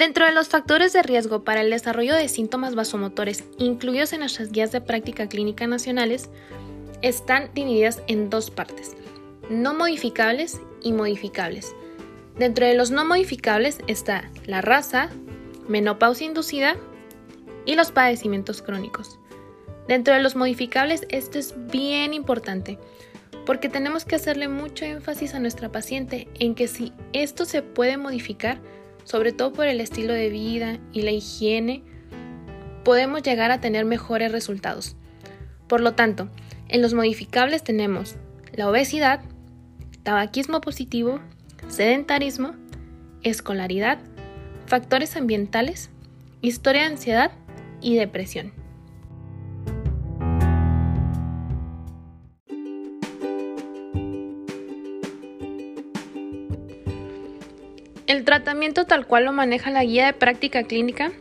Dentro 0.00 0.24
de 0.24 0.32
los 0.32 0.48
factores 0.48 0.94
de 0.94 1.02
riesgo 1.02 1.44
para 1.44 1.60
el 1.60 1.68
desarrollo 1.68 2.14
de 2.14 2.28
síntomas 2.28 2.74
vasomotores 2.74 3.44
incluidos 3.58 4.14
en 4.14 4.20
nuestras 4.20 4.50
guías 4.50 4.72
de 4.72 4.80
práctica 4.80 5.28
clínica 5.28 5.66
nacionales, 5.66 6.30
están 7.02 7.50
divididas 7.54 8.02
en 8.06 8.30
dos 8.30 8.50
partes, 8.50 8.96
no 9.50 9.74
modificables 9.74 10.60
y 10.82 10.92
modificables. 10.92 11.74
Dentro 12.38 12.64
de 12.64 12.74
los 12.74 12.90
no 12.90 13.04
modificables 13.04 13.80
está 13.88 14.30
la 14.46 14.62
raza, 14.62 15.10
menopausia 15.68 16.26
inducida 16.26 16.76
y 17.66 17.74
los 17.74 17.92
padecimientos 17.92 18.62
crónicos. 18.62 19.18
Dentro 19.88 20.14
de 20.14 20.20
los 20.20 20.36
modificables, 20.36 21.06
esto 21.10 21.38
es 21.38 21.54
bien 21.70 22.14
importante 22.14 22.78
porque 23.46 23.68
tenemos 23.68 24.04
que 24.04 24.16
hacerle 24.16 24.48
mucho 24.48 24.84
énfasis 24.84 25.34
a 25.34 25.40
nuestra 25.40 25.70
paciente 25.70 26.28
en 26.38 26.54
que 26.54 26.68
si 26.68 26.92
esto 27.12 27.44
se 27.44 27.62
puede 27.62 27.96
modificar, 27.96 28.60
sobre 29.04 29.32
todo 29.32 29.52
por 29.52 29.66
el 29.66 29.80
estilo 29.80 30.12
de 30.12 30.28
vida 30.28 30.78
y 30.92 31.02
la 31.02 31.10
higiene, 31.10 31.82
podemos 32.84 33.22
llegar 33.22 33.50
a 33.50 33.60
tener 33.60 33.84
mejores 33.84 34.30
resultados. 34.30 34.96
Por 35.66 35.80
lo 35.80 35.94
tanto, 35.94 36.28
en 36.68 36.82
los 36.82 36.94
modificables 36.94 37.64
tenemos 37.64 38.16
la 38.52 38.68
obesidad, 38.68 39.20
tabaquismo 40.02 40.60
positivo, 40.60 41.20
sedentarismo, 41.68 42.54
escolaridad, 43.22 43.98
factores 44.66 45.16
ambientales, 45.16 45.90
historia 46.40 46.82
de 46.82 46.88
ansiedad 46.88 47.32
y 47.80 47.96
depresión. 47.96 48.52
El 58.06 58.24
tratamiento 58.24 58.86
tal 58.86 59.06
cual 59.06 59.24
lo 59.24 59.32
maneja 59.32 59.70
la 59.70 59.84
guía 59.84 60.06
de 60.06 60.12
práctica 60.12 60.64
clínica 60.64 61.12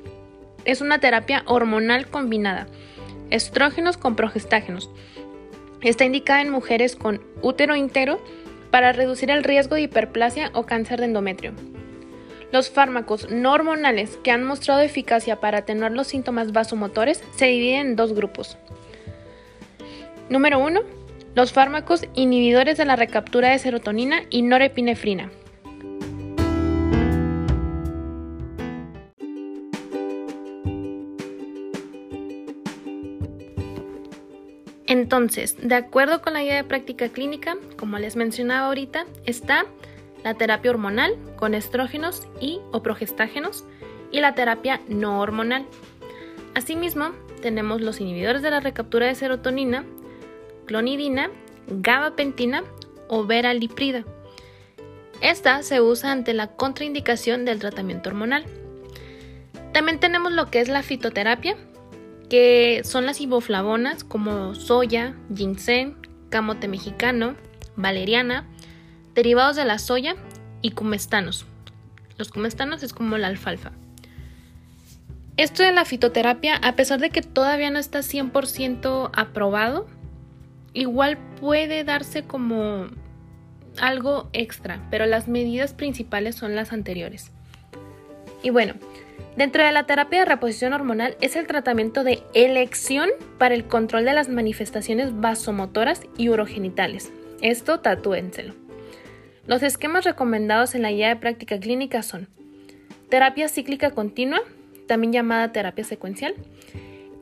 es 0.66 0.82
una 0.82 1.00
terapia 1.00 1.44
hormonal 1.46 2.08
combinada, 2.08 2.68
estrógenos 3.30 3.98
con 3.98 4.16
progestágenos. 4.16 4.90
Está 5.82 6.06
indicada 6.06 6.42
en 6.42 6.50
mujeres 6.50 6.96
con 6.96 7.22
útero 7.42 7.76
íntegro 7.76 8.20
para 8.72 8.92
reducir 8.92 9.30
el 9.30 9.44
riesgo 9.44 9.76
de 9.76 9.84
hiperplasia 9.84 10.50
o 10.54 10.66
cáncer 10.66 11.00
de 11.00 11.06
endometrio. 11.06 11.54
Los 12.52 12.72
fármacos 12.72 13.30
no 13.30 13.54
hormonales 13.54 14.18
que 14.24 14.32
han 14.32 14.44
mostrado 14.44 14.82
eficacia 14.82 15.40
para 15.40 15.60
atenuar 15.60 15.92
los 15.92 16.08
síntomas 16.08 16.52
vasomotores 16.52 17.24
se 17.36 17.46
dividen 17.46 17.88
en 17.88 17.96
dos 17.96 18.14
grupos. 18.14 18.58
Número 20.30 20.60
1. 20.60 20.82
Los 21.36 21.54
fármacos 21.54 22.06
inhibidores 22.16 22.78
de 22.78 22.86
la 22.86 22.96
recaptura 22.96 23.50
de 23.50 23.60
serotonina 23.60 24.24
y 24.32 24.42
norepinefrina. 24.42 25.30
Entonces, 34.88 35.56
de 35.62 35.76
acuerdo 35.76 36.24
con 36.24 36.34
la 36.34 36.42
guía 36.42 36.56
de 36.56 36.64
práctica 36.64 37.10
clínica, 37.10 37.58
como 37.78 38.00
les 38.00 38.16
mencionaba 38.16 38.68
ahorita, 38.68 39.06
está 39.24 39.68
la 40.24 40.34
terapia 40.34 40.72
hormonal 40.72 41.16
con 41.38 41.54
estrógenos 41.54 42.28
y 42.40 42.60
o 42.72 42.84
progestágenos 42.84 43.64
y 44.12 44.20
la 44.20 44.36
terapia 44.36 44.82
no 44.88 45.20
hormonal. 45.20 45.66
Asimismo, 46.56 47.12
tenemos 47.42 47.82
los 47.82 48.02
inhibidores 48.02 48.42
de 48.42 48.52
la 48.52 48.60
recaptura 48.60 49.06
de 49.06 49.16
serotonina, 49.16 49.86
clonidina, 50.66 51.30
gabapentina 51.68 52.64
o 53.08 53.26
veraliprida. 53.26 54.04
Esta 55.22 55.64
se 55.64 55.82
usa 55.82 56.12
ante 56.12 56.34
la 56.34 56.48
contraindicación 56.48 57.46
del 57.46 57.60
tratamiento 57.60 58.10
hormonal. 58.10 58.46
También 59.74 60.00
tenemos 60.00 60.32
lo 60.32 60.50
que 60.50 60.62
es 60.62 60.70
la 60.70 60.82
fitoterapia, 60.82 61.56
que 62.30 62.82
son 62.84 63.06
las 63.06 63.20
iboflavonas 63.20 64.04
como 64.04 64.56
soya, 64.56 65.16
ginseng, 65.34 65.96
camote 66.30 66.68
mexicano, 66.68 67.36
valeriana, 67.76 68.48
derivados 69.16 69.56
de 69.56 69.66
la 69.66 69.80
soya 69.80 70.16
y 70.62 70.72
cumestanos. 70.72 71.46
Los 72.18 72.30
cumestanos 72.30 72.84
es 72.84 72.94
como 72.94 73.18
la 73.18 73.28
alfalfa. 73.28 73.72
Esto 75.38 75.64
de 75.64 75.72
la 75.72 75.86
fitoterapia, 75.86 76.58
a 76.58 76.76
pesar 76.76 77.00
de 77.00 77.12
que 77.12 77.22
todavía 77.22 77.72
no 77.72 77.80
está 77.80 78.00
100% 78.00 79.10
aprobado, 79.14 79.88
igual 80.74 81.18
puede 81.40 81.86
darse 81.86 82.24
como 82.24 82.88
algo 83.80 84.30
extra, 84.34 84.86
pero 84.92 85.06
las 85.06 85.30
medidas 85.30 85.74
principales 85.74 86.36
son 86.36 86.56
las 86.56 86.74
anteriores. 86.74 87.32
Y 88.44 88.50
bueno, 88.50 88.74
dentro 89.38 89.64
de 89.64 89.72
la 89.72 89.86
terapia 89.86 90.20
de 90.20 90.26
reposición 90.26 90.74
hormonal 90.74 91.16
es 91.22 91.38
el 91.38 91.48
tratamiento 91.48 92.04
de 92.04 92.22
elección 92.34 93.10
para 93.38 93.56
el 93.56 93.66
control 93.66 94.06
de 94.06 94.14
las 94.14 94.28
manifestaciones 94.28 95.22
vasomotoras 95.22 96.02
y 96.18 96.28
urogenitales. 96.28 97.12
Esto 97.42 97.80
tatúenselo. 97.80 98.69
Los 99.48 99.64
esquemas 99.64 100.06
recomendados 100.06 100.76
en 100.76 100.82
la 100.82 100.92
guía 100.92 101.10
de 101.10 101.16
práctica 101.16 101.60
clínica 101.60 102.04
son 102.04 102.28
terapia 103.10 103.48
cíclica 103.50 103.92
continua, 103.92 104.42
también 104.88 105.14
llamada 105.14 105.52
terapia 105.52 105.84
secuencial. 105.84 106.36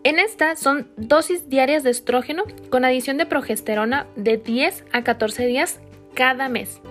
En 0.03 0.19
esta 0.19 0.55
son 0.55 0.87
dosis 0.95 1.49
diarias 1.49 1.83
de 1.83 1.89
estrógeno 1.89 2.43
con 2.69 2.85
adición 2.85 3.17
de 3.17 3.25
progesterona 3.25 4.07
de 4.15 4.37
10 4.37 4.85
a 4.91 5.03
14 5.03 5.45
días 5.45 5.79
cada 6.13 6.49
mes. 6.49 6.81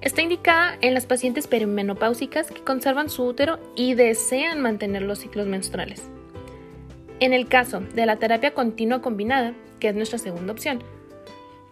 Está 0.00 0.22
indicada 0.22 0.76
en 0.82 0.94
las 0.94 1.06
pacientes 1.06 1.46
perimenopáusicas 1.46 2.48
que 2.50 2.62
conservan 2.62 3.10
su 3.10 3.24
útero 3.24 3.58
y 3.74 3.94
desean 3.94 4.60
mantener 4.60 5.02
los 5.02 5.18
ciclos 5.18 5.46
menstruales. 5.46 6.02
En 7.18 7.32
el 7.32 7.48
caso 7.48 7.80
de 7.80 8.06
la 8.06 8.16
terapia 8.16 8.54
continua 8.54 9.00
combinada, 9.00 9.54
que 9.80 9.88
es 9.88 9.94
nuestra 9.94 10.18
segunda 10.18 10.52
opción, 10.52 10.82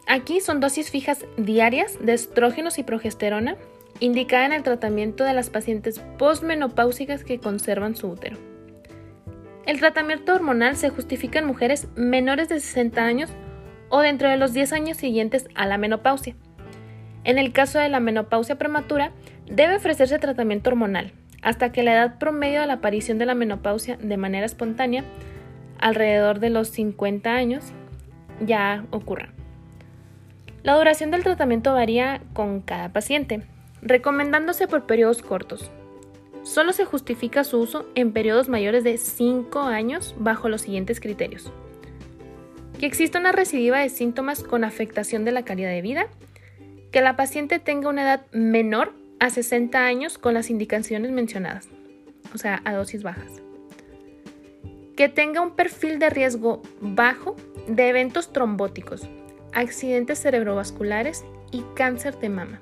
aquí 0.07 0.41
son 0.41 0.61
dosis 0.61 0.91
fijas 0.91 1.27
diarias 1.37 1.99
de 2.01 2.15
estrógenos 2.15 2.79
y 2.79 2.83
progesterona 2.83 3.57
indicada 4.01 4.47
en 4.47 4.53
el 4.53 4.63
tratamiento 4.63 5.25
de 5.25 5.35
las 5.35 5.51
pacientes 5.51 6.01
postmenopáusicas 6.19 7.25
que 7.25 7.39
conservan 7.39 7.97
su 7.97 8.09
útero. 8.09 8.37
El 9.67 9.79
tratamiento 9.79 10.35
hormonal 10.35 10.77
se 10.77 10.91
justifica 10.91 11.39
en 11.39 11.47
mujeres 11.47 11.89
menores 11.97 12.49
de 12.49 12.61
60 12.61 13.03
años 13.05 13.31
o 13.89 14.01
dentro 14.01 14.29
de 14.29 14.37
los 14.37 14.53
10 14.53 14.73
años 14.73 14.97
siguientes 14.97 15.49
a 15.55 15.67
la 15.67 15.79
menopausia. 15.79 16.35
En 17.25 17.39
el 17.39 17.53
caso 17.53 17.79
de 17.79 17.89
la 17.89 18.01
menopausia 18.01 18.57
prematura, 18.57 19.13
debe 19.47 19.77
ofrecerse 19.77 20.19
tratamiento 20.19 20.71
hormonal 20.71 21.13
hasta 21.41 21.73
que 21.73 21.83
la 21.83 21.93
edad 21.93 22.19
promedio 22.19 22.61
de 22.61 22.67
la 22.67 22.75
aparición 22.75 23.19
de 23.19 23.27
la 23.27 23.35
menopausia 23.35 23.97
de 23.99 24.17
manera 24.17 24.47
espontánea, 24.47 25.05
alrededor 25.79 26.41
de 26.41 26.51
los 26.51 26.69
50 26.69 27.31
años, 27.31 27.65
ya 28.41 28.87
ocurra. 28.91 29.35
La 30.65 30.79
duración 30.79 31.11
del 31.11 31.23
tratamiento 31.23 31.75
varía 31.75 32.23
con 32.33 32.63
cada 32.63 32.91
paciente, 32.91 33.43
recomendándose 33.83 34.67
por 34.67 34.87
periodos 34.87 35.21
cortos. 35.21 35.71
Solo 36.43 36.73
se 36.73 36.87
justifica 36.87 37.45
su 37.45 37.61
uso 37.61 37.87
en 37.95 38.13
periodos 38.13 38.49
mayores 38.49 38.83
de 38.83 38.97
5 38.97 39.61
años 39.61 40.15
bajo 40.19 40.49
los 40.49 40.63
siguientes 40.63 41.01
criterios. 41.01 41.53
Que 42.81 42.87
exista 42.87 43.19
una 43.19 43.31
recidiva 43.31 43.81
de 43.81 43.91
síntomas 43.91 44.43
con 44.43 44.65
afectación 44.65 45.27
de 45.27 45.33
la 45.33 45.45
calidad 45.45 45.69
de 45.69 45.83
vida, 45.83 46.07
que 46.91 47.03
la 47.03 47.15
paciente 47.15 47.59
tenga 47.59 47.91
una 47.91 48.03
edad 48.03 48.27
menor 48.33 48.95
a 49.21 49.29
60 49.29 49.85
años 49.85 50.17
con 50.17 50.33
las 50.33 50.49
indicaciones 50.49 51.11
mencionadas, 51.11 51.69
o 52.35 52.39
sea, 52.39 52.63
a 52.65 52.73
dosis 52.73 53.03
bajas. 53.03 53.43
Que 54.97 55.11
tenga 55.11 55.43
un 55.43 55.57
perfil 55.57 55.99
de 55.99 56.09
riesgo 56.09 56.63
bajo 56.81 57.37
de 57.69 57.89
eventos 57.91 58.33
trombóticos, 58.33 59.07
accidentes 59.55 60.21
cerebrovasculares 60.21 61.25
y 61.51 61.65
cáncer 61.75 62.19
de 62.19 62.29
mama. 62.29 62.61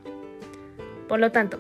Por 1.08 1.18
lo 1.20 1.32
tanto, 1.32 1.58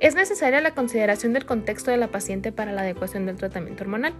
es 0.00 0.14
necesaria 0.14 0.60
la 0.60 0.74
consideración 0.74 1.32
del 1.32 1.44
contexto 1.46 1.90
de 1.90 1.98
la 1.98 2.08
paciente 2.08 2.52
para 2.52 2.72
la 2.72 2.82
adecuación 2.82 3.26
del 3.26 3.36
tratamiento 3.36 3.84
hormonal. 3.84 4.14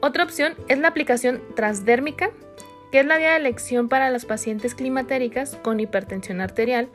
Otra 0.00 0.24
opción 0.24 0.54
es 0.68 0.78
la 0.78 0.88
aplicación 0.88 1.42
transdérmica 1.56 2.30
que 2.90 3.00
es 3.00 3.06
la 3.06 3.18
vía 3.18 3.30
de 3.30 3.36
elección 3.36 3.88
para 3.88 4.10
las 4.10 4.24
pacientes 4.24 4.74
climatéricas 4.74 5.56
con 5.56 5.80
hipertensión 5.80 6.40
arterial, 6.40 6.88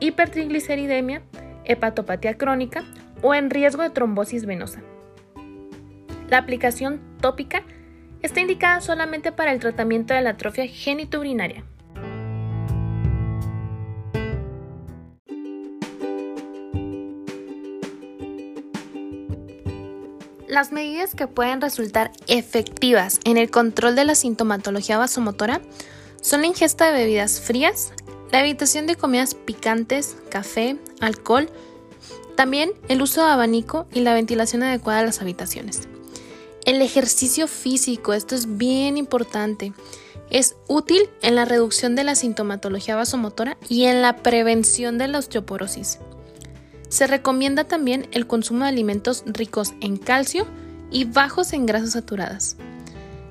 hipertrigliceridemia, 0.00 1.22
hepatopatía 1.64 2.36
crónica 2.36 2.84
o 3.22 3.34
en 3.34 3.50
riesgo 3.50 3.82
de 3.82 3.90
trombosis 3.90 4.44
venosa. 4.44 4.82
La 6.28 6.38
aplicación 6.38 7.00
tópica 7.20 7.62
está 8.22 8.40
indicada 8.40 8.80
solamente 8.80 9.32
para 9.32 9.52
el 9.52 9.60
tratamiento 9.60 10.14
de 10.14 10.22
la 10.22 10.30
atrofia 10.30 10.66
genitourinaria. 10.66 11.64
Las 20.54 20.70
medidas 20.70 21.16
que 21.16 21.26
pueden 21.26 21.60
resultar 21.60 22.12
efectivas 22.28 23.18
en 23.24 23.38
el 23.38 23.50
control 23.50 23.96
de 23.96 24.04
la 24.04 24.14
sintomatología 24.14 24.96
vasomotora 24.96 25.60
son 26.20 26.42
la 26.42 26.46
ingesta 26.46 26.86
de 26.86 26.92
bebidas 26.92 27.40
frías, 27.40 27.92
la 28.30 28.38
evitación 28.38 28.86
de 28.86 28.94
comidas 28.94 29.34
picantes, 29.34 30.16
café, 30.30 30.78
alcohol, 31.00 31.50
también 32.36 32.70
el 32.86 33.02
uso 33.02 33.24
de 33.24 33.32
abanico 33.32 33.88
y 33.92 34.02
la 34.02 34.14
ventilación 34.14 34.62
adecuada 34.62 35.00
de 35.00 35.06
las 35.06 35.20
habitaciones. 35.20 35.88
El 36.64 36.82
ejercicio 36.82 37.48
físico, 37.48 38.12
esto 38.12 38.36
es 38.36 38.56
bien 38.56 38.96
importante, 38.96 39.72
es 40.30 40.54
útil 40.68 41.10
en 41.22 41.34
la 41.34 41.46
reducción 41.46 41.96
de 41.96 42.04
la 42.04 42.14
sintomatología 42.14 42.94
vasomotora 42.94 43.58
y 43.68 43.86
en 43.86 44.02
la 44.02 44.18
prevención 44.18 44.98
de 44.98 45.08
la 45.08 45.18
osteoporosis. 45.18 45.98
Se 46.88 47.06
recomienda 47.06 47.64
también 47.64 48.06
el 48.12 48.26
consumo 48.26 48.64
de 48.64 48.70
alimentos 48.70 49.24
ricos 49.26 49.74
en 49.80 49.96
calcio 49.96 50.46
y 50.90 51.04
bajos 51.04 51.52
en 51.52 51.66
grasas 51.66 51.92
saturadas. 51.92 52.56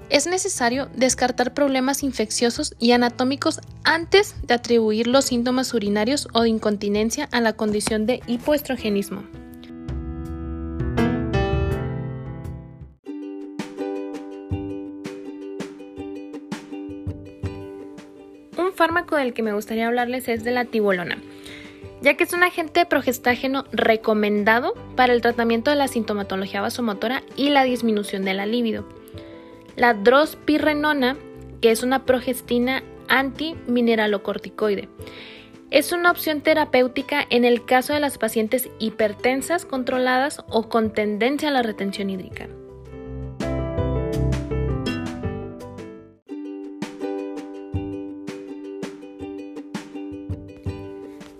Es 0.10 0.28
necesario 0.28 0.90
descartar 0.96 1.54
problemas 1.54 2.04
infecciosos 2.04 2.76
y 2.78 2.92
anatómicos 2.92 3.62
antes 3.84 4.36
de 4.46 4.54
atribuir 4.54 5.08
los 5.08 5.26
síntomas 5.26 5.74
urinarios 5.74 6.28
o 6.34 6.42
de 6.42 6.50
incontinencia 6.50 7.30
a 7.32 7.42
la 7.42 7.54
condición 7.54 8.06
de 8.06 8.22
hipoestrogenismo. 8.28 9.24
Un 18.56 18.74
fármaco 18.76 19.16
del 19.16 19.34
que 19.34 19.42
me 19.42 19.54
gustaría 19.54 19.88
hablarles 19.88 20.28
es 20.28 20.44
de 20.44 20.52
la 20.52 20.66
tibolona 20.66 21.18
ya 22.04 22.16
que 22.16 22.26
es 22.26 22.34
un 22.34 22.44
agente 22.44 22.86
progestágeno 22.86 23.64
recomendado 23.72 24.74
para 24.98 25.14
el 25.14 25.22
tratamiento 25.22 25.72
de 25.72 25.78
la 25.78 25.88
sintomatología 25.88 26.60
vasomotora 26.60 27.24
y 27.38 27.50
la 27.50 27.64
disminución 27.64 28.26
de 28.26 28.34
la 28.34 28.46
libido. 28.46 28.86
La 29.78 29.94
drospirrenona, 29.94 31.16
que 31.62 31.72
es 31.72 31.82
una 31.82 32.04
progestina 32.06 32.84
antimineralocorticoide, 33.08 34.90
es 35.72 35.94
una 35.94 36.12
opción 36.12 36.42
terapéutica 36.42 37.26
en 37.30 37.46
el 37.46 37.64
caso 37.64 37.94
de 37.94 38.02
las 38.02 38.18
pacientes 38.18 38.70
hipertensas 38.80 39.66
controladas 39.66 40.44
o 40.50 40.68
con 40.68 40.92
tendencia 40.92 41.48
a 41.48 41.54
la 41.54 41.64
retención 41.64 42.10
hídrica. 42.10 42.50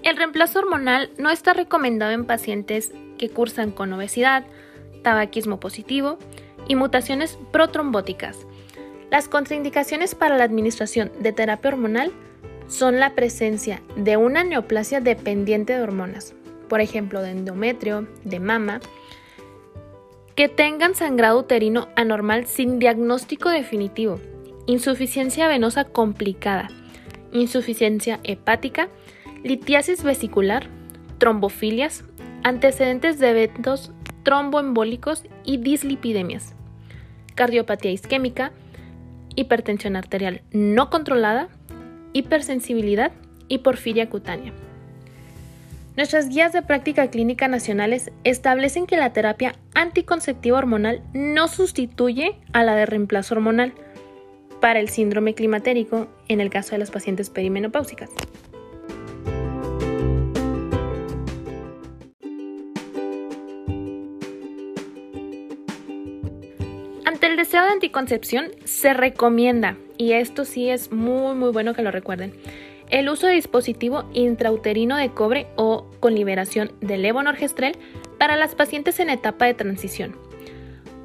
El 0.04 0.18
reemplazo 0.18 0.60
hormonal 0.60 1.12
no 1.18 1.30
está 1.30 1.54
recomendado 1.54 2.12
en 2.12 2.26
pacientes 2.26 2.92
que 3.18 3.30
cursan 3.30 3.72
con 3.72 3.94
obesidad, 3.94 4.44
tabaquismo 5.02 5.62
positivo 5.62 6.18
y 6.68 6.76
mutaciones 6.76 7.40
protrombóticas. 7.52 8.38
Las 9.10 9.30
contraindicaciones 9.30 10.14
para 10.14 10.38
la 10.38 10.44
administración 10.44 11.12
de 11.20 11.32
terapia 11.32 11.70
hormonal 11.70 12.12
son 12.68 13.00
la 13.00 13.16
presencia 13.16 13.82
de 13.96 14.18
una 14.18 14.44
neoplasia 14.44 15.00
dependiente 15.00 15.74
de 15.74 15.82
hormonas, 15.82 16.34
por 16.68 16.82
ejemplo, 16.82 17.22
de 17.22 17.32
endometrio, 17.32 18.08
de 18.26 18.40
mama, 18.42 18.82
que 20.36 20.50
tengan 20.50 20.96
sangrado 20.96 21.40
uterino 21.40 21.88
anormal 21.96 22.46
sin 22.48 22.80
diagnóstico 22.80 23.50
definitivo, 23.50 24.20
insuficiencia 24.66 25.48
venosa 25.48 25.86
complicada, 25.86 26.70
insuficiencia 27.32 28.20
hepática, 28.24 28.90
litiasis 29.44 30.04
vesicular, 30.04 30.68
trombofilias, 31.18 32.04
antecedentes 32.44 33.20
de 33.20 33.30
eventos 33.30 33.92
tromboembólicos 34.24 35.24
y 35.44 35.58
dislipidemias, 35.58 36.56
cardiopatía 37.36 37.92
isquémica, 37.92 38.52
hipertensión 39.36 39.96
arterial 39.96 40.42
no 40.52 40.90
controlada, 40.90 41.50
hipersensibilidad 42.14 43.12
y 43.48 43.60
porfiria 43.60 44.10
cutánea. 44.10 44.54
Nuestras 45.96 46.30
guías 46.30 46.54
de 46.54 46.64
práctica 46.64 47.08
clínica 47.10 47.48
nacionales 47.48 48.12
establecen 48.24 48.88
que 48.88 48.98
la 48.98 49.14
terapia 49.14 49.54
anticonceptiva 49.76 50.58
hormonal 50.58 51.04
no 51.14 51.48
sustituye 51.48 52.36
a 52.52 52.64
la 52.64 52.76
de 52.76 52.88
reemplazo 52.88 53.36
hormonal 53.36 53.74
para 54.60 54.80
el 54.80 54.90
síndrome 54.90 55.36
climatérico 55.36 56.08
en 56.30 56.40
el 56.40 56.50
caso 56.50 56.72
de 56.72 56.80
las 56.80 56.90
pacientes 56.90 57.30
perimenopáusicas. 57.30 58.10
De 67.54 67.60
anticoncepción 67.60 68.48
se 68.64 68.96
recomienda, 68.96 69.78
y 70.00 70.14
esto 70.14 70.44
sí 70.44 70.72
es 70.72 70.92
muy 70.92 71.36
muy 71.36 71.52
bueno 71.52 71.76
que 71.76 71.84
lo 71.84 71.92
recuerden, 71.92 72.34
el 72.90 73.08
uso 73.10 73.28
de 73.28 73.34
dispositivo 73.34 74.06
intrauterino 74.12 74.98
de 74.98 75.12
cobre 75.12 75.46
o 75.56 75.86
con 76.00 76.16
liberación 76.16 76.72
de 76.82 76.98
levonorgestrel 76.98 77.78
para 78.18 78.38
las 78.38 78.56
pacientes 78.56 79.00
en 79.00 79.12
etapa 79.12 79.46
de 79.46 79.54
transición. 79.54 80.16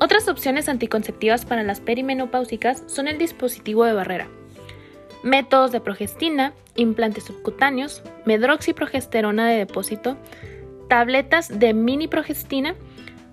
Otras 0.01 0.27
opciones 0.27 0.71
anticonceptivas 0.71 1.45
para 1.45 1.63
las 1.65 1.81
perimenopáusicas 1.81 2.83
son 2.87 3.09
el 3.09 3.19
dispositivo 3.19 3.85
de 3.85 3.93
barrera, 3.93 4.29
métodos 5.23 5.71
de 5.71 5.83
progestina, 5.83 6.55
implantes 6.77 7.25
subcutáneos, 7.25 8.03
medroxiprogesterona 8.25 9.47
de 9.51 9.59
depósito, 9.59 10.17
tabletas 10.89 11.59
de 11.59 11.75
mini 11.75 12.09
progestina, 12.09 12.75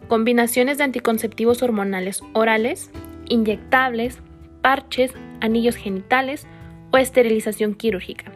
combinaciones 0.09 0.77
de 0.77 0.83
anticonceptivos 0.83 1.63
hormonales 1.63 2.21
orales, 2.33 2.91
inyectables, 3.29 4.19
parches, 4.61 5.13
anillos 5.41 5.75
genitales 5.75 6.47
o 6.91 6.97
esterilización 6.97 7.75
quirúrgica. 7.75 8.31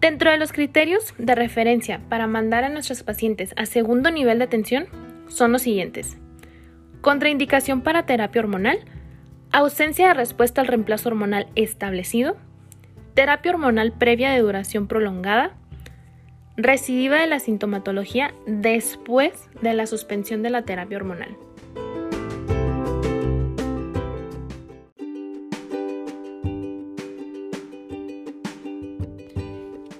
Dentro 0.00 0.32
de 0.32 0.36
los 0.36 0.52
criterios 0.52 1.14
de 1.16 1.34
referencia 1.36 2.00
para 2.08 2.26
mandar 2.26 2.64
a 2.64 2.68
nuestros 2.68 3.04
pacientes 3.04 3.54
a 3.56 3.66
segundo 3.66 4.10
nivel 4.10 4.38
de 4.38 4.44
atención 4.44 4.86
son 5.28 5.52
los 5.52 5.62
siguientes. 5.62 6.18
Contraindicación 7.00 7.82
para 7.82 8.04
terapia 8.04 8.40
hormonal, 8.40 8.80
ausencia 9.52 10.08
de 10.08 10.14
respuesta 10.14 10.60
al 10.60 10.66
reemplazo 10.66 11.08
hormonal 11.08 11.46
establecido, 11.54 12.36
terapia 13.14 13.52
hormonal 13.52 13.92
previa 13.92 14.32
de 14.32 14.40
duración 14.40 14.88
prolongada, 14.88 15.54
recidiva 16.56 17.20
de 17.20 17.28
la 17.28 17.38
sintomatología 17.38 18.34
después 18.46 19.48
de 19.60 19.74
la 19.74 19.86
suspensión 19.86 20.42
de 20.42 20.50
la 20.50 20.62
terapia 20.62 20.98
hormonal. 20.98 21.36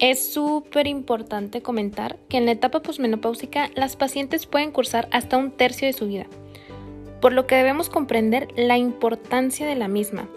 Es 0.05 0.33
súper 0.33 0.85
importante 0.85 1.61
comentar 1.61 2.17
que 2.27 2.35
en 2.35 2.45
la 2.45 2.51
etapa 2.51 2.81
posmenopáusica 2.81 3.69
las 3.73 3.95
pacientes 3.95 4.45
pueden 4.45 4.71
cursar 4.71 5.07
hasta 5.11 5.37
un 5.37 5.51
tercio 5.51 5.87
de 5.87 5.93
su 5.93 6.07
vida 6.07 6.27
por 7.23 7.31
lo 7.31 7.47
que 7.47 7.55
debemos 7.55 7.87
comprender 7.87 8.49
la 8.57 8.77
importancia 8.77 9.65
de 9.65 9.75
la 9.75 9.87
misma, 9.87 10.27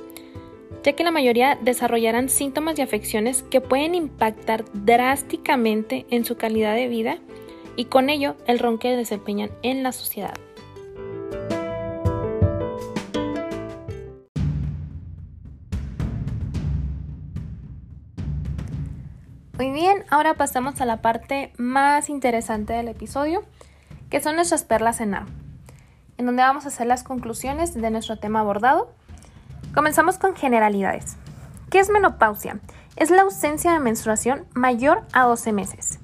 ya 0.84 0.92
que 0.92 1.02
la 1.02 1.10
mayoría 1.10 1.58
desarrollarán 1.60 2.28
síntomas 2.28 2.78
y 2.78 2.82
afecciones 2.82 3.42
que 3.42 3.60
pueden 3.60 3.96
impactar 3.96 4.64
drásticamente 4.72 6.06
en 6.10 6.24
su 6.24 6.36
calidad 6.36 6.76
de 6.76 6.86
vida 6.86 7.18
y 7.74 7.86
con 7.86 8.08
ello 8.08 8.36
el 8.46 8.60
rol 8.60 8.78
que 8.78 8.96
desempeñan 8.96 9.50
en 9.64 9.82
la 9.82 9.90
sociedad. 9.90 10.34
Muy 19.56 19.70
bien, 19.70 20.04
ahora 20.10 20.34
pasamos 20.34 20.80
a 20.80 20.84
la 20.84 21.00
parte 21.02 21.52
más 21.56 22.10
interesante 22.10 22.74
del 22.74 22.88
episodio, 22.88 23.42
que 24.10 24.20
son 24.20 24.36
nuestras 24.36 24.64
perlas 24.64 25.00
en 25.00 25.14
A 25.14 25.26
en 26.18 26.26
donde 26.26 26.42
vamos 26.42 26.64
a 26.64 26.68
hacer 26.68 26.86
las 26.86 27.02
conclusiones 27.02 27.74
de 27.74 27.90
nuestro 27.90 28.18
tema 28.18 28.40
abordado. 28.40 28.90
Comenzamos 29.74 30.18
con 30.18 30.34
generalidades. 30.34 31.16
¿Qué 31.70 31.78
es 31.78 31.90
menopausia? 31.90 32.60
Es 32.96 33.10
la 33.10 33.22
ausencia 33.22 33.72
de 33.72 33.80
menstruación 33.80 34.46
mayor 34.54 35.02
a 35.12 35.24
12 35.24 35.52
meses. 35.52 35.98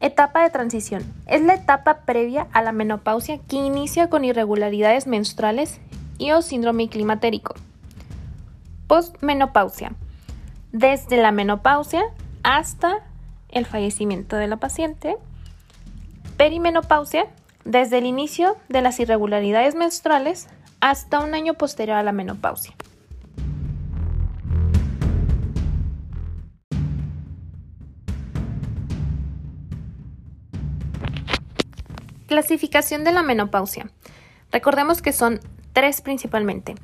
Etapa 0.00 0.42
de 0.42 0.50
transición. 0.50 1.02
Es 1.26 1.42
la 1.42 1.54
etapa 1.54 2.00
previa 2.06 2.46
a 2.52 2.62
la 2.62 2.72
menopausia 2.72 3.38
que 3.38 3.56
inicia 3.56 4.08
con 4.08 4.24
irregularidades 4.24 5.06
menstruales 5.06 5.80
y 6.18 6.32
o 6.32 6.40
síndrome 6.40 6.88
climatérico. 6.88 7.54
Postmenopausia. 8.86 9.92
Desde 10.72 11.16
la 11.16 11.32
menopausia 11.32 12.04
hasta 12.46 13.02
el 13.48 13.66
fallecimiento 13.66 14.36
de 14.36 14.46
la 14.46 14.56
paciente. 14.58 15.16
Perimenopausia 16.36 17.26
desde 17.64 17.98
el 17.98 18.06
inicio 18.06 18.56
de 18.68 18.82
las 18.82 19.00
irregularidades 19.00 19.74
menstruales 19.74 20.46
hasta 20.78 21.18
un 21.18 21.34
año 21.34 21.54
posterior 21.54 21.96
a 21.96 22.04
la 22.04 22.12
menopausia. 22.12 22.72
Clasificación 32.28 33.02
de 33.02 33.10
la 33.10 33.24
menopausia. 33.24 33.90
Recordemos 34.52 35.02
que 35.02 35.12
son 35.12 35.40
tres 35.72 36.00
principalmente. 36.00 36.76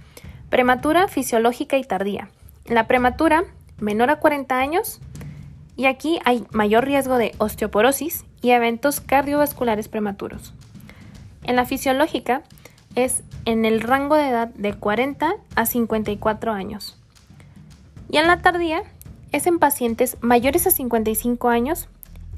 Prematura, 0.50 1.06
fisiológica 1.06 1.76
y 1.76 1.84
tardía. 1.84 2.30
La 2.64 2.88
prematura, 2.88 3.44
menor 3.78 4.10
a 4.10 4.16
40 4.16 4.58
años, 4.58 5.00
y 5.76 5.86
aquí 5.86 6.18
hay 6.24 6.44
mayor 6.52 6.84
riesgo 6.84 7.16
de 7.16 7.34
osteoporosis 7.38 8.24
y 8.40 8.50
eventos 8.50 9.00
cardiovasculares 9.00 9.88
prematuros. 9.88 10.52
En 11.44 11.56
la 11.56 11.64
fisiológica 11.64 12.42
es 12.94 13.22
en 13.44 13.64
el 13.64 13.80
rango 13.80 14.16
de 14.16 14.28
edad 14.28 14.48
de 14.48 14.74
40 14.74 15.32
a 15.54 15.66
54 15.66 16.52
años. 16.52 16.98
Y 18.10 18.18
en 18.18 18.26
la 18.26 18.42
tardía 18.42 18.82
es 19.32 19.46
en 19.46 19.58
pacientes 19.58 20.18
mayores 20.20 20.66
a 20.66 20.70
55 20.70 21.48
años 21.48 21.88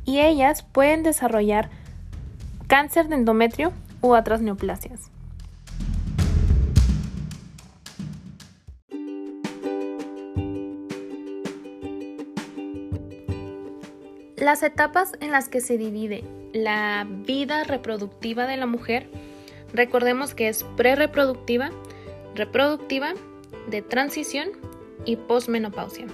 y 0.05 0.21
ellas 0.21 0.63
pueden 0.63 1.03
desarrollar 1.03 1.71
cáncer 2.69 3.09
de 3.09 3.17
endometrio 3.17 3.73
u 4.01 4.15
otras 4.15 4.41
neoplasias. 4.41 5.11
Las 14.45 14.63
etapas 14.63 15.13
en 15.23 15.31
las 15.31 15.49
que 15.49 15.63
se 15.63 15.79
divide 15.79 16.23
la 16.53 17.07
vida 17.09 17.65
reproductiva 17.65 18.47
de 18.47 18.59
la 18.59 18.67
mujer, 18.67 19.07
recordemos 19.73 20.35
que 20.35 20.49
es 20.49 20.65
prereproductiva, 20.77 21.71
reproductiva, 22.35 23.15
de 23.71 23.81
transición 23.81 24.51
y 25.07 25.17
posmenopausia. 25.17 26.09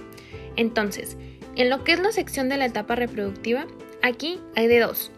Entonces, 0.55 1.17
en 1.57 1.69
lo 1.69 1.83
que 1.83 1.91
es 1.91 1.99
la 1.99 2.13
sección 2.13 2.47
de 2.47 2.55
la 2.55 2.67
etapa 2.67 2.95
reproductiva, 2.95 3.67
aquí 4.01 4.39
hay 4.55 4.67
de 4.67 4.79
dos. 4.79 5.11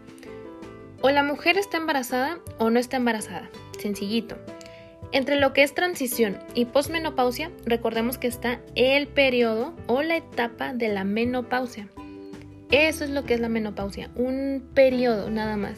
O 1.01 1.11
la 1.11 1.21
mujer 1.21 1.59
está 1.59 1.77
embarazada 1.77 2.39
o 2.57 2.71
no 2.71 2.79
está 2.79 2.97
embarazada. 2.97 3.47
Sencillito. 3.77 4.37
Entre 5.11 5.35
lo 5.35 5.53
que 5.53 5.61
es 5.61 5.75
transición 5.75 6.39
y 6.55 6.65
posmenopausia, 6.65 7.51
recordemos 7.63 8.17
que 8.17 8.25
está 8.25 8.59
el 8.73 9.07
periodo 9.07 9.75
o 9.85 10.01
la 10.01 10.17
etapa 10.17 10.73
de 10.73 10.87
la 10.87 11.03
menopausia. 11.03 11.87
Eso 12.73 13.03
es 13.03 13.11
lo 13.11 13.23
que 13.23 13.35
es 13.35 13.39
la 13.39 13.49
menopausia, 13.49 14.09
un 14.15 14.67
periodo 14.73 15.29
nada 15.29 15.57
más. 15.57 15.77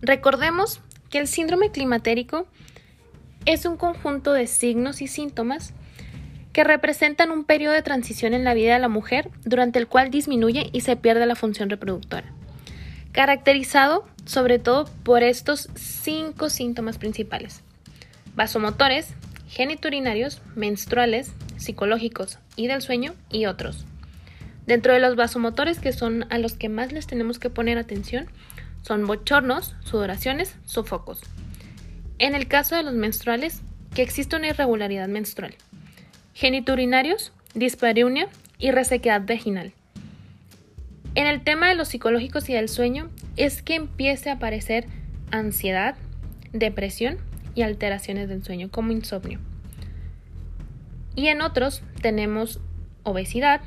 Recordemos 0.00 0.80
que 1.10 1.18
el 1.18 1.28
síndrome 1.28 1.70
climatérico 1.70 2.48
es 3.44 3.66
un 3.66 3.76
conjunto 3.76 4.32
de 4.32 4.48
signos 4.48 5.00
y 5.00 5.06
síntomas 5.06 5.72
que 6.52 6.64
representan 6.64 7.30
un 7.30 7.44
periodo 7.44 7.74
de 7.74 7.82
transición 7.82 8.34
en 8.34 8.42
la 8.42 8.54
vida 8.54 8.72
de 8.72 8.80
la 8.80 8.88
mujer 8.88 9.30
durante 9.44 9.78
el 9.78 9.86
cual 9.86 10.10
disminuye 10.10 10.70
y 10.72 10.80
se 10.80 10.96
pierde 10.96 11.24
la 11.24 11.36
función 11.36 11.70
reproductora, 11.70 12.32
caracterizado 13.12 14.04
sobre 14.24 14.58
todo 14.58 14.86
por 15.04 15.22
estos 15.22 15.68
cinco 15.76 16.50
síntomas 16.50 16.98
principales 16.98 17.62
vasomotores, 18.34 19.14
geniturinarios, 19.48 20.40
menstruales, 20.54 21.32
psicológicos 21.56 22.38
y 22.56 22.66
del 22.66 22.82
sueño 22.82 23.14
y 23.30 23.46
otros. 23.46 23.84
Dentro 24.66 24.92
de 24.92 25.00
los 25.00 25.16
vasomotores 25.16 25.78
que 25.78 25.92
son 25.92 26.26
a 26.30 26.38
los 26.38 26.54
que 26.54 26.68
más 26.68 26.92
les 26.92 27.06
tenemos 27.06 27.38
que 27.38 27.50
poner 27.50 27.78
atención 27.78 28.26
son 28.82 29.06
bochornos, 29.06 29.74
sudoraciones, 29.84 30.56
sofocos. 30.64 31.20
En 32.18 32.34
el 32.34 32.48
caso 32.48 32.76
de 32.76 32.82
los 32.82 32.94
menstruales, 32.94 33.62
que 33.94 34.02
existe 34.02 34.36
una 34.36 34.48
irregularidad 34.48 35.08
menstrual. 35.08 35.54
Geniturinarios, 36.34 37.32
dispareunia 37.54 38.28
y 38.58 38.70
resequedad 38.70 39.22
vaginal. 39.26 39.72
En 41.14 41.26
el 41.26 41.44
tema 41.44 41.68
de 41.68 41.74
los 41.74 41.88
psicológicos 41.88 42.48
y 42.48 42.54
del 42.54 42.68
sueño 42.68 43.10
es 43.36 43.62
que 43.62 43.74
empiece 43.74 44.30
a 44.30 44.34
aparecer 44.34 44.86
ansiedad, 45.30 45.94
depresión 46.52 47.18
y 47.54 47.62
alteraciones 47.62 48.28
del 48.28 48.42
sueño 48.44 48.70
como 48.70 48.92
insomnio. 48.92 49.38
Y 51.14 51.28
en 51.28 51.42
otros 51.42 51.82
tenemos 52.00 52.60
obesidad, 53.02 53.60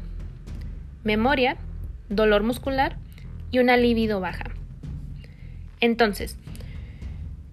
memoria, 1.04 1.58
dolor 2.10 2.44
muscular 2.44 2.98
y 3.52 3.60
una 3.60 3.78
libido 3.78 4.20
baja. 4.20 4.52
Entonces, 5.80 6.38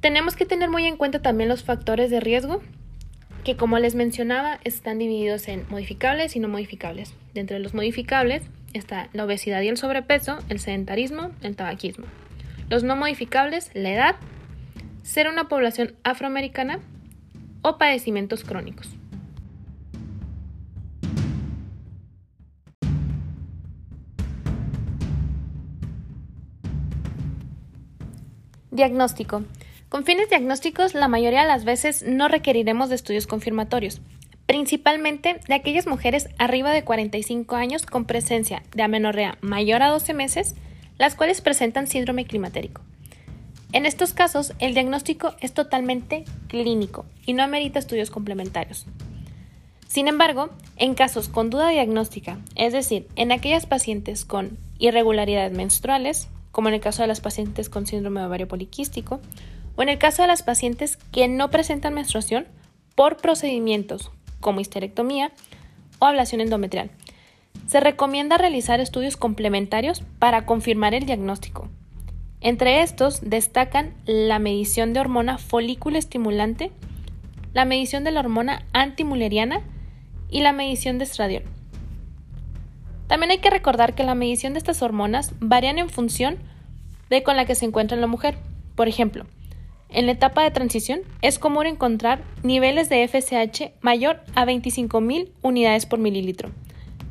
tenemos 0.00 0.34
que 0.34 0.46
tener 0.46 0.70
muy 0.70 0.86
en 0.86 0.96
cuenta 0.96 1.20
también 1.20 1.48
los 1.48 1.62
factores 1.62 2.10
de 2.10 2.20
riesgo, 2.20 2.62
que 3.44 3.56
como 3.56 3.78
les 3.78 3.94
mencionaba 3.94 4.58
están 4.64 4.98
divididos 4.98 5.48
en 5.48 5.64
modificables 5.68 6.34
y 6.36 6.40
no 6.40 6.48
modificables. 6.48 7.14
De 7.34 7.58
los 7.58 7.74
modificables 7.74 8.42
está 8.72 9.08
la 9.12 9.24
obesidad 9.24 9.60
y 9.62 9.68
el 9.68 9.76
sobrepeso, 9.76 10.38
el 10.48 10.60
sedentarismo, 10.60 11.30
el 11.42 11.56
tabaquismo. 11.56 12.06
Los 12.68 12.84
no 12.84 12.96
modificables, 12.96 13.70
la 13.74 13.92
edad, 13.92 14.16
ser 15.02 15.28
una 15.28 15.48
población 15.48 15.94
afroamericana 16.04 16.80
o 17.62 17.78
padecimientos 17.78 18.44
crónicos. 18.44 18.88
Diagnóstico. 28.70 29.44
Con 29.90 30.04
fines 30.04 30.30
diagnósticos, 30.30 30.94
la 30.94 31.06
mayoría 31.06 31.42
de 31.42 31.48
las 31.48 31.66
veces 31.66 32.02
no 32.02 32.28
requeriremos 32.28 32.88
de 32.88 32.94
estudios 32.94 33.26
confirmatorios, 33.26 34.00
principalmente 34.46 35.40
de 35.46 35.54
aquellas 35.54 35.86
mujeres 35.86 36.30
arriba 36.38 36.70
de 36.70 36.82
45 36.82 37.54
años 37.54 37.84
con 37.84 38.06
presencia 38.06 38.62
de 38.74 38.82
amenorrea 38.82 39.36
mayor 39.42 39.82
a 39.82 39.90
12 39.90 40.14
meses, 40.14 40.54
las 40.96 41.14
cuales 41.14 41.42
presentan 41.42 41.86
síndrome 41.86 42.24
climatérico. 42.24 42.80
En 43.72 43.86
estos 43.86 44.12
casos, 44.12 44.52
el 44.58 44.74
diagnóstico 44.74 45.34
es 45.40 45.54
totalmente 45.54 46.26
clínico 46.48 47.06
y 47.24 47.32
no 47.32 47.42
amerita 47.42 47.78
estudios 47.78 48.10
complementarios. 48.10 48.84
Sin 49.88 50.08
embargo, 50.08 50.50
en 50.76 50.94
casos 50.94 51.30
con 51.30 51.48
duda 51.48 51.70
diagnóstica, 51.70 52.38
es 52.54 52.74
decir, 52.74 53.08
en 53.16 53.32
aquellas 53.32 53.64
pacientes 53.64 54.26
con 54.26 54.58
irregularidades 54.78 55.52
menstruales, 55.52 56.28
como 56.50 56.68
en 56.68 56.74
el 56.74 56.80
caso 56.80 57.00
de 57.00 57.08
las 57.08 57.22
pacientes 57.22 57.70
con 57.70 57.86
síndrome 57.86 58.20
de 58.20 58.26
ovario 58.26 58.48
poliquístico, 58.48 59.20
o 59.76 59.82
en 59.82 59.88
el 59.88 59.98
caso 59.98 60.20
de 60.20 60.28
las 60.28 60.42
pacientes 60.42 60.98
que 61.10 61.26
no 61.28 61.50
presentan 61.50 61.94
menstruación 61.94 62.46
por 62.94 63.16
procedimientos 63.16 64.10
como 64.40 64.60
histerectomía 64.60 65.32
o 65.98 66.04
ablación 66.04 66.42
endometrial. 66.42 66.90
Se 67.66 67.80
recomienda 67.80 68.36
realizar 68.36 68.80
estudios 68.80 69.16
complementarios 69.16 70.02
para 70.18 70.44
confirmar 70.44 70.92
el 70.92 71.06
diagnóstico. 71.06 71.68
Entre 72.44 72.82
estos 72.82 73.20
destacan 73.22 73.94
la 74.04 74.40
medición 74.40 74.92
de 74.92 74.98
hormona 74.98 75.38
folículo 75.38 75.96
estimulante, 75.96 76.72
la 77.54 77.64
medición 77.64 78.02
de 78.02 78.10
la 78.10 78.18
hormona 78.18 78.64
antimuleriana 78.72 79.60
y 80.28 80.40
la 80.40 80.52
medición 80.52 80.98
de 80.98 81.04
estradiol. 81.04 81.44
También 83.06 83.30
hay 83.30 83.38
que 83.38 83.50
recordar 83.50 83.94
que 83.94 84.02
la 84.02 84.16
medición 84.16 84.54
de 84.54 84.58
estas 84.58 84.82
hormonas 84.82 85.34
varían 85.38 85.78
en 85.78 85.88
función 85.88 86.38
de 87.10 87.22
con 87.22 87.36
la 87.36 87.44
que 87.44 87.54
se 87.54 87.64
encuentra 87.64 87.96
la 87.96 88.08
mujer. 88.08 88.38
Por 88.74 88.88
ejemplo, 88.88 89.24
en 89.88 90.06
la 90.06 90.12
etapa 90.12 90.42
de 90.42 90.50
transición 90.50 91.02
es 91.20 91.38
común 91.38 91.66
encontrar 91.66 92.24
niveles 92.42 92.88
de 92.88 93.06
FSH 93.06 93.70
mayor 93.82 94.20
a 94.34 94.44
25.000 94.44 95.30
unidades 95.42 95.86
por 95.86 96.00
mililitro. 96.00 96.50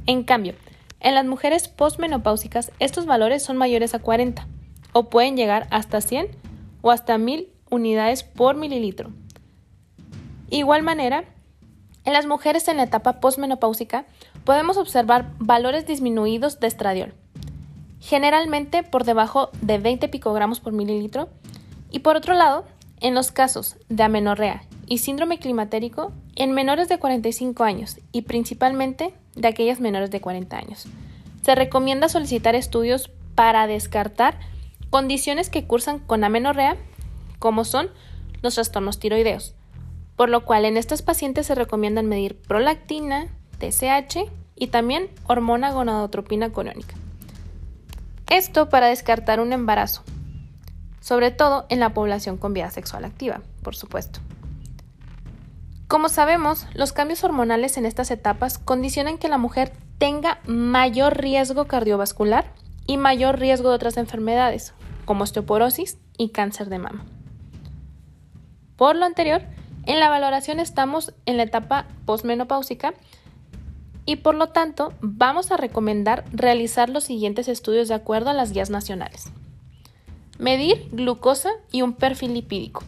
En 0.07 0.23
cambio, 0.23 0.55
en 0.99 1.15
las 1.15 1.25
mujeres 1.25 1.69
postmenopáusicas 1.69 2.73
estos 2.79 3.05
valores 3.05 3.43
son 3.43 3.55
mayores 3.55 3.93
a 3.93 3.99
40 3.99 4.45
o 4.93 5.09
pueden 5.09 5.37
llegar 5.37 5.67
hasta 5.71 6.01
100 6.01 6.27
o 6.81 6.91
hasta 6.91 7.17
1000 7.17 7.49
unidades 7.69 8.23
por 8.23 8.55
mililitro. 8.55 9.11
Igual 10.49 10.83
manera, 10.83 11.23
en 12.03 12.13
las 12.13 12.25
mujeres 12.25 12.67
en 12.67 12.77
la 12.77 12.83
etapa 12.83 13.19
postmenopáusica 13.19 14.05
podemos 14.43 14.77
observar 14.77 15.31
valores 15.39 15.85
disminuidos 15.85 16.59
de 16.59 16.67
estradiol, 16.67 17.13
generalmente 17.99 18.83
por 18.83 19.03
debajo 19.03 19.49
de 19.61 19.77
20 19.77 20.07
picogramos 20.09 20.59
por 20.59 20.73
mililitro, 20.73 21.29
y 21.91 21.99
por 21.99 22.15
otro 22.15 22.33
lado, 22.33 22.65
en 23.01 23.15
los 23.15 23.31
casos 23.31 23.75
de 23.89 24.03
amenorrea 24.03 24.63
y 24.87 24.99
síndrome 24.99 25.39
climatérico 25.39 26.11
en 26.35 26.51
menores 26.51 26.87
de 26.89 26.99
45 26.99 27.63
años 27.63 27.99
y 28.11 28.23
principalmente 28.23 29.13
de 29.35 29.47
aquellas 29.47 29.79
menores 29.79 30.11
de 30.11 30.21
40 30.21 30.57
años. 30.57 30.85
Se 31.43 31.55
recomienda 31.55 32.09
solicitar 32.09 32.55
estudios 32.55 33.09
para 33.35 33.67
descartar 33.67 34.37
condiciones 34.91 35.49
que 35.49 35.65
cursan 35.65 35.97
con 35.97 36.23
amenorrea, 36.23 36.77
como 37.39 37.65
son 37.65 37.89
los 38.43 38.53
trastornos 38.53 38.99
tiroideos, 38.99 39.55
por 40.15 40.29
lo 40.29 40.45
cual 40.45 40.65
en 40.65 40.77
estas 40.77 41.01
pacientes 41.01 41.47
se 41.47 41.55
recomiendan 41.55 42.05
medir 42.05 42.39
prolactina, 42.39 43.27
TSH 43.59 44.29
y 44.55 44.67
también 44.67 45.09
hormona 45.25 45.71
gonadotropina 45.71 46.51
coriónica. 46.51 46.93
Esto 48.29 48.69
para 48.69 48.87
descartar 48.87 49.39
un 49.39 49.53
embarazo, 49.53 50.03
sobre 50.99 51.31
todo 51.31 51.65
en 51.69 51.79
la 51.79 51.93
población 51.93 52.37
con 52.37 52.53
vida 52.53 52.69
sexual 52.69 53.05
activa, 53.05 53.41
por 53.63 53.75
supuesto. 53.75 54.19
Como 55.87 56.09
sabemos, 56.09 56.67
los 56.73 56.93
cambios 56.93 57.23
hormonales 57.23 57.77
en 57.77 57.85
estas 57.85 58.11
etapas 58.11 58.57
condicionan 58.57 59.17
que 59.17 59.27
la 59.27 59.37
mujer 59.37 59.73
tenga 59.97 60.39
mayor 60.45 61.17
riesgo 61.17 61.65
cardiovascular 61.65 62.53
y 62.87 62.97
mayor 62.97 63.39
riesgo 63.39 63.69
de 63.69 63.75
otras 63.75 63.97
enfermedades, 63.97 64.73
como 65.05 65.23
osteoporosis 65.23 65.97
y 66.17 66.29
cáncer 66.29 66.69
de 66.69 66.79
mama. 66.79 67.05
Por 68.75 68.95
lo 68.95 69.05
anterior, 69.05 69.43
en 69.85 69.99
la 69.99 70.09
valoración 70.09 70.59
estamos 70.59 71.13
en 71.25 71.37
la 71.37 71.43
etapa 71.43 71.85
posmenopáusica 72.05 72.93
y 74.05 74.17
por 74.17 74.35
lo 74.35 74.49
tanto 74.49 74.93
vamos 75.01 75.51
a 75.51 75.57
recomendar 75.57 76.25
realizar 76.31 76.89
los 76.89 77.03
siguientes 77.03 77.47
estudios 77.47 77.87
de 77.87 77.95
acuerdo 77.95 78.29
a 78.29 78.33
las 78.33 78.51
guías 78.53 78.69
nacionales. 78.69 79.31
Medir 80.39 80.89
glucosa 80.91 81.51
y 81.71 81.81
un 81.83 81.93
perfil 81.93 82.33
lipídico. 82.33 82.83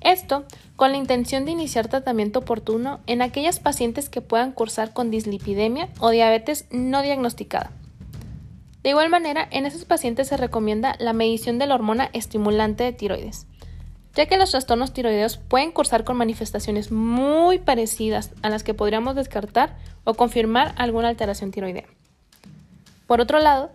Esto 0.00 0.44
con 0.76 0.92
la 0.92 0.98
intención 0.98 1.44
de 1.44 1.52
iniciar 1.52 1.88
tratamiento 1.88 2.40
oportuno 2.40 3.00
en 3.06 3.22
aquellas 3.22 3.60
pacientes 3.60 4.08
que 4.08 4.20
puedan 4.20 4.52
cursar 4.52 4.92
con 4.92 5.10
dislipidemia 5.10 5.88
o 6.00 6.10
diabetes 6.10 6.66
no 6.70 7.02
diagnosticada. 7.02 7.72
De 8.82 8.90
igual 8.90 9.10
manera, 9.10 9.46
en 9.50 9.64
esos 9.64 9.84
pacientes 9.84 10.28
se 10.28 10.36
recomienda 10.36 10.96
la 10.98 11.12
medición 11.12 11.58
de 11.58 11.66
la 11.66 11.74
hormona 11.74 12.10
estimulante 12.12 12.84
de 12.84 12.92
tiroides, 12.92 13.46
ya 14.14 14.26
que 14.26 14.36
los 14.36 14.50
trastornos 14.50 14.92
tiroideos 14.92 15.36
pueden 15.36 15.70
cursar 15.70 16.04
con 16.04 16.16
manifestaciones 16.16 16.90
muy 16.90 17.58
parecidas 17.58 18.32
a 18.42 18.50
las 18.50 18.64
que 18.64 18.74
podríamos 18.74 19.14
descartar 19.14 19.76
o 20.04 20.14
confirmar 20.14 20.74
alguna 20.76 21.08
alteración 21.08 21.52
tiroidea. 21.52 21.86
Por 23.06 23.20
otro 23.20 23.38
lado, 23.38 23.70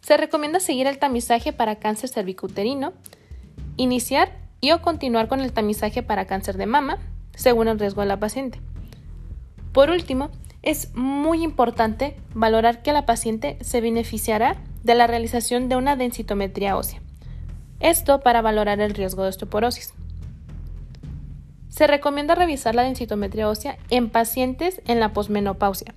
se 0.00 0.16
recomienda 0.16 0.60
seguir 0.60 0.86
el 0.86 0.98
tamizaje 0.98 1.52
para 1.52 1.76
cáncer 1.76 2.10
cervicuterino, 2.10 2.92
iniciar 3.76 4.32
y 4.60 4.72
o 4.72 4.80
continuar 4.80 5.28
con 5.28 5.40
el 5.40 5.52
tamizaje 5.52 6.02
para 6.02 6.26
cáncer 6.26 6.56
de 6.56 6.66
mama, 6.66 6.98
según 7.34 7.68
el 7.68 7.78
riesgo 7.78 8.02
de 8.02 8.08
la 8.08 8.20
paciente. 8.20 8.60
Por 9.72 9.90
último, 9.90 10.30
es 10.62 10.94
muy 10.94 11.42
importante 11.42 12.16
valorar 12.34 12.82
que 12.82 12.92
la 12.92 13.04
paciente 13.04 13.58
se 13.60 13.80
beneficiará 13.80 14.56
de 14.84 14.94
la 14.94 15.06
realización 15.06 15.68
de 15.68 15.76
una 15.76 15.96
densitometría 15.96 16.76
ósea. 16.76 17.00
Esto 17.80 18.20
para 18.20 18.42
valorar 18.42 18.80
el 18.80 18.94
riesgo 18.94 19.24
de 19.24 19.30
osteoporosis. 19.30 19.92
Se 21.68 21.86
recomienda 21.86 22.34
revisar 22.34 22.74
la 22.74 22.84
densitometría 22.84 23.48
ósea 23.48 23.76
en 23.90 24.08
pacientes 24.08 24.80
en 24.86 25.00
la 25.00 25.12
posmenopausia, 25.12 25.94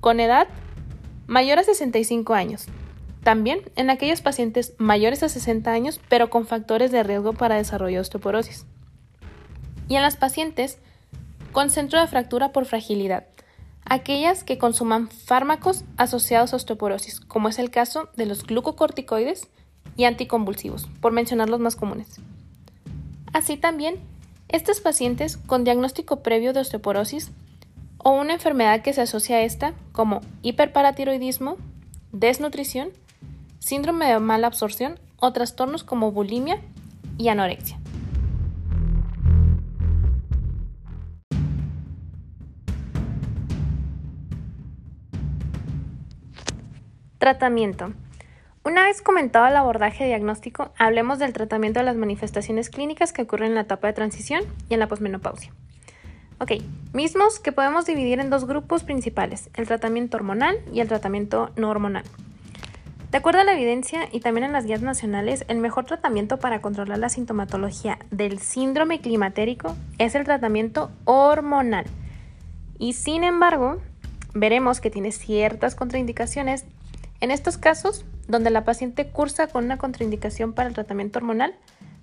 con 0.00 0.20
edad 0.20 0.48
mayor 1.26 1.58
a 1.58 1.64
65 1.64 2.32
años. 2.32 2.66
También 3.22 3.60
en 3.76 3.90
aquellos 3.90 4.22
pacientes 4.22 4.74
mayores 4.78 5.22
a 5.22 5.28
60 5.28 5.70
años, 5.70 6.00
pero 6.08 6.30
con 6.30 6.46
factores 6.46 6.92
de 6.92 7.02
riesgo 7.02 7.34
para 7.34 7.56
desarrollo 7.56 7.96
de 7.96 8.00
osteoporosis. 8.00 8.64
Y 9.88 9.96
en 9.96 10.02
las 10.02 10.16
pacientes 10.16 10.78
con 11.52 11.68
centro 11.68 12.00
de 12.00 12.06
fractura 12.06 12.52
por 12.52 12.64
fragilidad, 12.64 13.26
aquellas 13.88 14.44
que 14.44 14.58
consuman 14.58 15.08
fármacos 15.08 15.84
asociados 15.96 16.52
a 16.52 16.56
osteoporosis, 16.56 17.20
como 17.20 17.48
es 17.48 17.58
el 17.58 17.70
caso 17.70 18.08
de 18.16 18.26
los 18.26 18.44
glucocorticoides 18.44 19.48
y 19.96 20.04
anticonvulsivos, 20.04 20.88
por 21.00 21.12
mencionar 21.12 21.48
los 21.48 21.60
más 21.60 21.76
comunes. 21.76 22.20
Así 23.32 23.56
también, 23.56 23.96
estos 24.48 24.80
pacientes 24.80 25.36
con 25.36 25.64
diagnóstico 25.64 26.22
previo 26.22 26.52
de 26.52 26.60
osteoporosis 26.60 27.30
o 27.98 28.10
una 28.12 28.34
enfermedad 28.34 28.82
que 28.82 28.92
se 28.92 29.02
asocia 29.02 29.36
a 29.36 29.42
esta, 29.42 29.74
como 29.92 30.20
hiperparatiroidismo, 30.42 31.56
desnutrición, 32.12 32.90
síndrome 33.58 34.06
de 34.06 34.18
mala 34.20 34.46
absorción 34.46 34.98
o 35.18 35.32
trastornos 35.32 35.84
como 35.84 36.12
bulimia 36.12 36.60
y 37.18 37.28
anorexia. 37.28 37.78
Tratamiento. 47.18 47.92
Una 48.64 48.84
vez 48.84 49.02
comentado 49.02 49.44
el 49.48 49.56
abordaje 49.56 50.06
diagnóstico, 50.06 50.70
hablemos 50.78 51.18
del 51.18 51.32
tratamiento 51.32 51.80
de 51.80 51.86
las 51.86 51.96
manifestaciones 51.96 52.70
clínicas 52.70 53.12
que 53.12 53.22
ocurren 53.22 53.48
en 53.48 53.54
la 53.56 53.62
etapa 53.62 53.88
de 53.88 53.92
transición 53.92 54.44
y 54.68 54.74
en 54.74 54.80
la 54.80 54.86
posmenopausia. 54.86 55.52
Ok, 56.38 56.52
mismos 56.92 57.40
que 57.40 57.50
podemos 57.50 57.86
dividir 57.86 58.20
en 58.20 58.30
dos 58.30 58.46
grupos 58.46 58.84
principales, 58.84 59.50
el 59.54 59.66
tratamiento 59.66 60.16
hormonal 60.16 60.60
y 60.72 60.78
el 60.78 60.86
tratamiento 60.86 61.50
no 61.56 61.70
hormonal. 61.70 62.04
De 63.10 63.18
acuerdo 63.18 63.40
a 63.40 63.44
la 63.44 63.54
evidencia 63.54 64.08
y 64.12 64.20
también 64.20 64.44
en 64.44 64.52
las 64.52 64.66
guías 64.66 64.82
nacionales, 64.82 65.44
el 65.48 65.58
mejor 65.58 65.86
tratamiento 65.86 66.36
para 66.36 66.60
controlar 66.60 66.98
la 66.98 67.08
sintomatología 67.08 67.98
del 68.12 68.38
síndrome 68.38 69.00
climatérico 69.00 69.74
es 69.98 70.14
el 70.14 70.22
tratamiento 70.22 70.92
hormonal. 71.04 71.86
Y 72.78 72.92
sin 72.92 73.24
embargo, 73.24 73.78
veremos 74.34 74.80
que 74.80 74.90
tiene 74.90 75.10
ciertas 75.10 75.74
contraindicaciones 75.74 76.64
En 77.20 77.30
estos 77.30 77.58
casos, 77.58 78.04
donde 78.28 78.50
la 78.50 78.64
paciente 78.64 79.08
cursa 79.08 79.48
con 79.48 79.64
una 79.64 79.76
contraindicación 79.76 80.52
para 80.52 80.68
el 80.68 80.74
tratamiento 80.74 81.18
hormonal, 81.18 81.54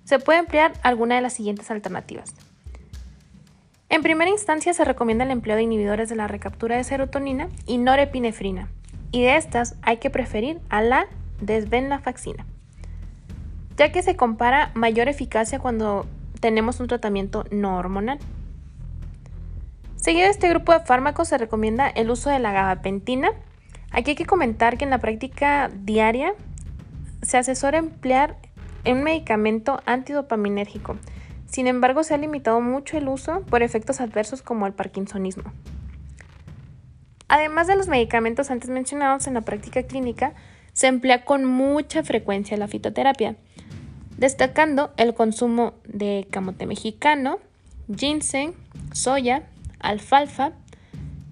se 0.04 0.18
puede 0.18 0.38
emplear 0.38 0.72
alguna 0.82 1.16
de 1.16 1.20
las 1.20 1.32
siguientes 1.32 1.70
alternativas. 1.70 2.34
En 3.88 4.02
primera 4.02 4.30
instancia 4.30 4.74
se 4.74 4.84
recomienda 4.84 5.24
el 5.24 5.30
empleo 5.30 5.56
de 5.56 5.62
inhibidores 5.62 6.08
de 6.08 6.16
la 6.16 6.26
recaptura 6.26 6.76
de 6.76 6.84
serotonina 6.84 7.48
y 7.66 7.78
norepinefrina, 7.78 8.68
y 9.10 9.22
de 9.22 9.36
estas 9.36 9.76
hay 9.82 9.98
que 9.98 10.10
preferir 10.10 10.60
a 10.68 10.82
la 10.82 11.06
desvenlafaxina, 11.40 12.44
ya 13.76 13.92
que 13.92 14.02
se 14.02 14.16
compara 14.16 14.70
mayor 14.74 15.08
eficacia 15.08 15.58
cuando 15.58 16.06
tenemos 16.40 16.80
un 16.80 16.88
tratamiento 16.88 17.44
no 17.50 17.76
hormonal. 17.76 18.18
Seguido 19.96 20.24
de 20.26 20.30
este 20.30 20.48
grupo 20.48 20.72
de 20.72 20.80
fármacos 20.80 21.28
se 21.28 21.38
recomienda 21.38 21.88
el 21.88 22.10
uso 22.10 22.30
de 22.30 22.38
la 22.38 22.52
gabapentina. 22.52 23.30
Aquí 23.96 24.10
hay 24.10 24.16
que 24.16 24.26
comentar 24.26 24.76
que 24.76 24.84
en 24.84 24.90
la 24.90 24.98
práctica 24.98 25.70
diaria 25.74 26.34
se 27.22 27.38
asesora 27.38 27.78
emplear 27.78 28.36
un 28.84 29.02
medicamento 29.02 29.80
antidopaminérgico. 29.86 30.98
Sin 31.46 31.66
embargo, 31.66 32.04
se 32.04 32.12
ha 32.12 32.18
limitado 32.18 32.60
mucho 32.60 32.98
el 32.98 33.08
uso 33.08 33.40
por 33.48 33.62
efectos 33.62 34.02
adversos 34.02 34.42
como 34.42 34.66
el 34.66 34.74
parkinsonismo. 34.74 35.44
Además 37.28 37.68
de 37.68 37.76
los 37.76 37.88
medicamentos 37.88 38.50
antes 38.50 38.68
mencionados 38.68 39.26
en 39.28 39.32
la 39.32 39.40
práctica 39.40 39.84
clínica, 39.84 40.34
se 40.74 40.88
emplea 40.88 41.24
con 41.24 41.46
mucha 41.46 42.02
frecuencia 42.02 42.58
la 42.58 42.68
fitoterapia, 42.68 43.36
destacando 44.18 44.92
el 44.98 45.14
consumo 45.14 45.72
de 45.86 46.28
camote 46.30 46.66
mexicano, 46.66 47.38
ginseng, 47.88 48.52
soya, 48.92 49.44
alfalfa. 49.80 50.52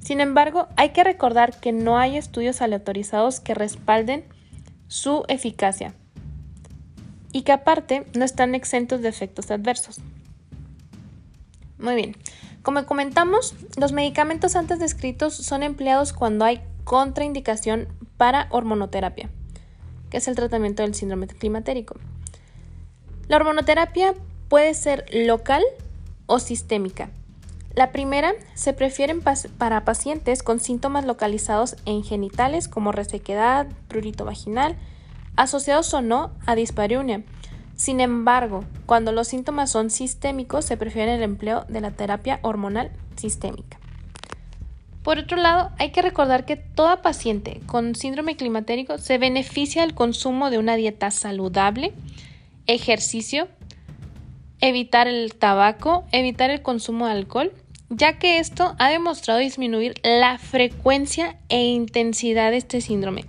Sin 0.05 0.21
embargo, 0.21 0.69
hay 0.77 0.91
que 0.91 1.03
recordar 1.03 1.59
que 1.59 1.73
no 1.73 1.97
hay 1.97 2.19
estudios 2.19 2.61
aleatorizados 2.61 3.41
que 3.41 3.55
respalden 3.55 4.27
su 4.87 5.25
eficacia 5.29 5.95
y 7.33 7.41
que 7.41 7.53
aparte 7.53 8.07
no 8.15 8.27
están 8.27 8.55
exentos 8.55 9.01
de 9.01 9.09
efectos 9.09 9.51
adversos. 9.51 10.01
Muy 11.79 11.95
bien, 11.95 12.17
como 12.63 12.85
comentamos, 12.85 13.55
los 13.79 13.93
medicamentos 13.93 14.57
antes 14.57 14.79
descritos 14.79 15.35
son 15.35 15.63
empleados 15.63 16.13
cuando 16.13 16.45
hay 16.45 16.61
contraindicación 16.85 17.89
para 18.19 18.49
hormonoterapia, 18.51 19.31
que 20.11 20.19
es 20.19 20.29
el 20.29 20.37
tratamiento 20.37 20.83
del 20.83 20.95
síndrome 20.95 21.29
climatérico. 21.29 21.97
La 23.29 23.37
hormonoterapia 23.37 24.15
puede 24.49 24.75
ser 24.75 25.07
local 25.15 25.63
o 26.27 26.41
sistémica. 26.41 27.09
La 27.75 27.91
primera 27.91 28.35
se 28.55 28.73
prefiere 28.73 29.17
para 29.59 29.85
pacientes 29.85 30.45
con 30.45 30.61
síntomas 30.61 31.05
localizados 31.05 31.77
en 31.87 32.05
genitales 32.05 32.69
como 32.69 32.93
resequedad, 32.93 33.67
prurito 33.89 34.25
vaginal, 34.25 34.77
asociados 35.35 35.93
o 35.93 36.01
no 36.01 36.31
a 36.47 36.55
dispareunia. 36.55 37.25
Sin 37.75 37.99
embargo, 38.01 38.65
cuando 38.87 39.11
los 39.11 39.27
síntomas 39.27 39.71
son 39.71 39.91
sistémicos, 39.91 40.65
se 40.65 40.77
prefiere 40.77 41.17
el 41.17 41.23
empleo 41.25 41.65
de 41.69 41.81
la 41.81 41.91
terapia 41.91 42.39
hormonal 42.43 42.93
sistémica. 43.17 43.81
Por 45.03 45.19
otro 45.19 45.37
lado, 45.37 45.71
hay 45.79 45.91
que 45.91 46.01
recordar 46.01 46.47
que 46.47 46.57
toda 46.57 47.03
paciente 47.03 47.61
con 47.67 47.97
síndrome 47.97 48.37
climatérico 48.37 48.99
se 48.99 49.19
beneficia 49.19 49.83
del 49.83 49.95
consumo 49.95 50.49
de 50.49 50.59
una 50.59 50.77
dieta 50.77 51.11
saludable, 51.11 51.93
ejercicio, 52.69 53.49
evitar 54.61 55.09
el 55.09 55.35
tabaco, 55.35 56.05
evitar 56.13 56.51
el 56.51 56.63
consumo 56.63 57.07
de 57.07 57.13
alcohol, 57.13 57.53
ya 57.97 58.19
que 58.19 58.39
esto 58.39 58.75
ha 58.79 58.91
demostrado 58.91 59.39
disminuir 59.39 59.95
la 60.03 60.39
frecuencia 60.39 61.37
e 61.49 61.63
intensidad 61.65 62.51
de 62.51 62.57
este 62.57 62.81
síndrome. 62.81 63.27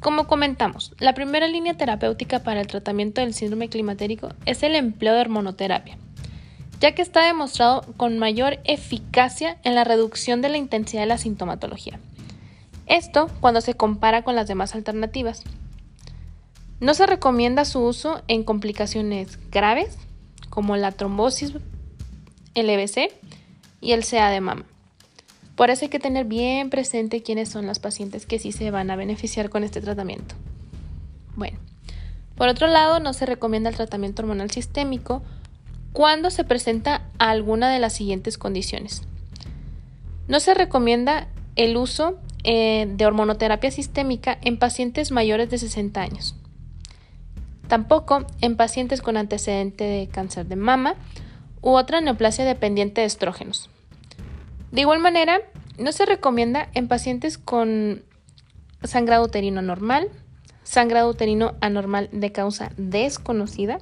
Como 0.00 0.26
comentamos, 0.26 0.92
la 0.98 1.14
primera 1.14 1.46
línea 1.46 1.76
terapéutica 1.76 2.40
para 2.42 2.60
el 2.60 2.66
tratamiento 2.66 3.20
del 3.20 3.32
síndrome 3.32 3.68
climatérico 3.68 4.30
es 4.44 4.62
el 4.62 4.74
empleo 4.74 5.14
de 5.14 5.20
hormonoterapia, 5.20 5.98
ya 6.80 6.94
que 6.94 7.02
está 7.02 7.24
demostrado 7.24 7.82
con 7.96 8.18
mayor 8.18 8.58
eficacia 8.64 9.58
en 9.62 9.74
la 9.74 9.84
reducción 9.84 10.42
de 10.42 10.48
la 10.48 10.58
intensidad 10.58 11.02
de 11.02 11.06
la 11.06 11.18
sintomatología. 11.18 12.00
Esto 12.86 13.30
cuando 13.40 13.60
se 13.60 13.74
compara 13.74 14.22
con 14.22 14.34
las 14.34 14.48
demás 14.48 14.74
alternativas. 14.74 15.44
No 16.80 16.92
se 16.92 17.06
recomienda 17.06 17.64
su 17.64 17.80
uso 17.80 18.22
en 18.28 18.44
complicaciones 18.44 19.38
graves 19.50 19.96
como 20.50 20.76
la 20.76 20.92
trombosis, 20.92 21.54
el 22.56 22.68
EBC 22.68 23.12
y 23.80 23.92
el 23.92 24.04
CA 24.04 24.30
de 24.30 24.40
mama. 24.40 24.64
Por 25.54 25.70
eso 25.70 25.84
hay 25.84 25.88
que 25.88 26.00
tener 26.00 26.24
bien 26.24 26.68
presente 26.70 27.22
quiénes 27.22 27.48
son 27.48 27.66
las 27.66 27.78
pacientes 27.78 28.26
que 28.26 28.40
sí 28.40 28.50
se 28.50 28.70
van 28.72 28.90
a 28.90 28.96
beneficiar 28.96 29.48
con 29.48 29.62
este 29.62 29.80
tratamiento. 29.80 30.34
Bueno, 31.36 31.58
por 32.34 32.48
otro 32.48 32.66
lado, 32.66 32.98
no 32.98 33.12
se 33.12 33.26
recomienda 33.26 33.70
el 33.70 33.76
tratamiento 33.76 34.22
hormonal 34.22 34.50
sistémico 34.50 35.22
cuando 35.92 36.30
se 36.30 36.44
presenta 36.44 37.08
alguna 37.18 37.70
de 37.70 37.78
las 37.78 37.94
siguientes 37.94 38.36
condiciones. 38.36 39.02
No 40.28 40.40
se 40.40 40.52
recomienda 40.54 41.28
el 41.54 41.76
uso 41.76 42.18
eh, 42.44 42.86
de 42.94 43.06
hormonoterapia 43.06 43.70
sistémica 43.70 44.36
en 44.42 44.58
pacientes 44.58 45.10
mayores 45.10 45.48
de 45.48 45.58
60 45.58 46.00
años. 46.00 46.34
Tampoco 47.68 48.26
en 48.40 48.56
pacientes 48.56 49.00
con 49.00 49.16
antecedente 49.16 49.84
de 49.84 50.06
cáncer 50.08 50.46
de 50.46 50.56
mama 50.56 50.96
u 51.66 51.74
otra 51.74 52.00
neoplasia 52.00 52.44
dependiente 52.44 53.00
de 53.00 53.08
estrógenos. 53.08 53.68
De 54.70 54.82
igual 54.82 55.00
manera, 55.00 55.40
no 55.78 55.90
se 55.90 56.06
recomienda 56.06 56.68
en 56.74 56.86
pacientes 56.86 57.38
con 57.38 58.04
sangrado 58.84 59.24
uterino 59.24 59.62
normal, 59.62 60.08
sangrado 60.62 61.10
uterino 61.10 61.54
anormal 61.60 62.08
de 62.12 62.30
causa 62.30 62.70
desconocida 62.76 63.80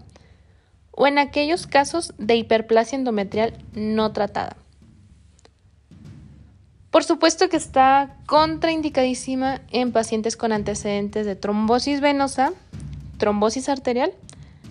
o 0.93 1.07
en 1.07 1.19
aquellos 1.19 1.67
casos 1.67 2.15
de 2.17 2.37
hiperplasia 2.37 2.97
endometrial 2.97 3.53
no 3.75 4.13
tratada. 4.13 4.57
Por 6.91 7.05
supuesto 7.05 7.51
que 7.51 7.59
está 7.59 8.17
contraindicadísima 8.25 9.61
en 9.71 9.93
pacientes 9.93 10.39
con 10.39 10.53
antecedentes 10.53 11.27
de 11.27 11.37
trombosis 11.37 12.01
venosa, 12.01 12.55
trombosis 13.19 13.69
arterial, 13.69 14.15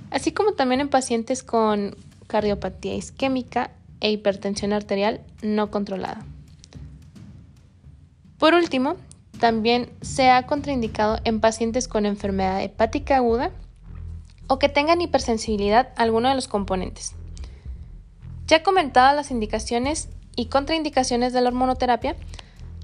así 0.09 0.31
como 0.31 0.53
también 0.53 0.81
en 0.81 0.89
pacientes 0.89 1.43
con 1.43 1.95
cardiopatía 2.27 2.95
isquémica 2.95 3.71
e 3.99 4.11
hipertensión 4.11 4.73
arterial 4.73 5.21
no 5.41 5.71
controlada. 5.71 6.25
Por 8.37 8.53
último, 8.53 8.97
también 9.39 9.89
se 10.01 10.29
ha 10.29 10.45
contraindicado 10.45 11.19
en 11.23 11.39
pacientes 11.39 11.87
con 11.87 12.05
enfermedad 12.05 12.61
hepática 12.61 13.17
aguda 13.17 13.51
o 14.47 14.59
que 14.59 14.69
tengan 14.69 15.01
hipersensibilidad 15.01 15.89
a 15.95 16.03
alguno 16.03 16.29
de 16.29 16.35
los 16.35 16.47
componentes. 16.47 17.15
Ya 18.47 18.63
comentadas 18.63 19.15
las 19.15 19.31
indicaciones 19.31 20.09
y 20.35 20.47
contraindicaciones 20.47 21.33
de 21.33 21.41
la 21.41 21.49
hormonoterapia, 21.49 22.15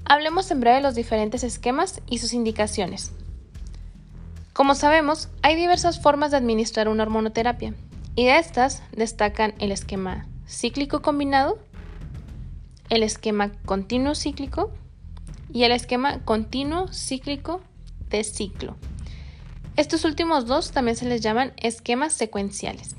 hablemos 0.04 0.50
en 0.50 0.60
breve 0.60 0.76
de 0.76 0.82
los 0.82 0.94
diferentes 0.94 1.44
esquemas 1.44 2.00
y 2.08 2.18
sus 2.18 2.32
indicaciones. 2.32 3.12
Como 4.52 4.74
sabemos, 4.74 5.28
hay 5.42 5.56
diversas 5.56 6.00
formas 6.00 6.30
de 6.30 6.38
administrar 6.38 6.88
una 6.88 7.02
hormonoterapia, 7.02 7.74
y 8.14 8.24
de 8.26 8.38
estas 8.38 8.82
destacan 8.92 9.54
el 9.58 9.72
esquema 9.72 10.26
cíclico 10.46 11.02
combinado, 11.02 11.58
el 12.88 13.02
esquema 13.02 13.52
continuo 13.64 14.14
cíclico 14.14 14.72
y 15.52 15.64
el 15.64 15.72
esquema 15.72 16.20
continuo 16.24 16.88
cíclico 16.92 17.60
de 18.08 18.24
ciclo. 18.24 18.76
Estos 19.76 20.04
últimos 20.04 20.46
dos 20.46 20.72
también 20.72 20.96
se 20.96 21.06
les 21.06 21.20
llaman 21.20 21.52
esquemas 21.56 22.12
secuenciales. 22.12 22.96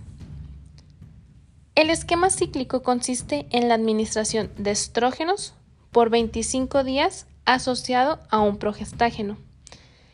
El 1.76 1.90
esquema 1.90 2.30
cíclico 2.30 2.82
consiste 2.84 3.48
en 3.52 3.68
la 3.68 3.76
administración 3.76 4.52
de 4.58 4.72
estrógenos 4.72 5.54
por 5.92 6.10
25 6.10 6.84
días 6.84 7.28
asociado 7.46 8.20
a 8.30 8.40
un 8.40 8.58
progestágeno. 8.58 9.38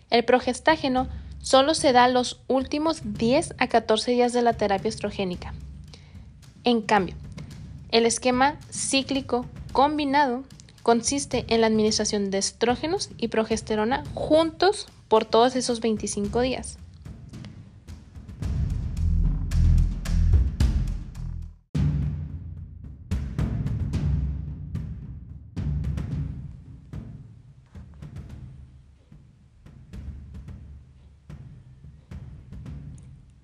El 0.09 0.24
progestágeno 0.26 1.07
solo 1.47 1.75
se 1.75 1.93
da 1.93 2.09
los 2.09 2.41
últimos 2.47 2.99
10 3.05 3.53
a 3.57 3.67
14 3.67 4.11
días 4.11 4.33
de 4.33 4.41
la 4.41 4.51
terapia 4.51 4.89
estrogénica. 4.89 5.53
En 6.65 6.81
cambio, 6.81 7.15
el 7.89 8.05
esquema 8.05 8.57
cíclico 8.69 9.45
combinado 9.71 10.43
consiste 10.83 11.45
en 11.47 11.61
la 11.61 11.67
administración 11.67 12.31
de 12.31 12.39
estrógenos 12.39 13.11
y 13.17 13.29
progesterona 13.29 14.03
juntos 14.13 14.87
por 15.07 15.23
todos 15.23 15.55
esos 15.55 15.79
25 15.79 16.41
días. 16.41 16.79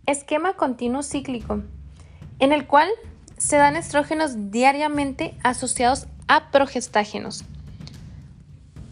Esquema 0.05 0.53
continuo 0.53 1.01
cíclico, 1.01 1.61
en 2.39 2.51
el 2.51 2.67
cual 2.67 2.89
se 3.37 3.55
dan 3.55 3.77
estrógenos 3.77 4.51
diariamente 4.51 5.33
asociados 5.43 6.07
a 6.27 6.51
progestágenos 6.51 7.45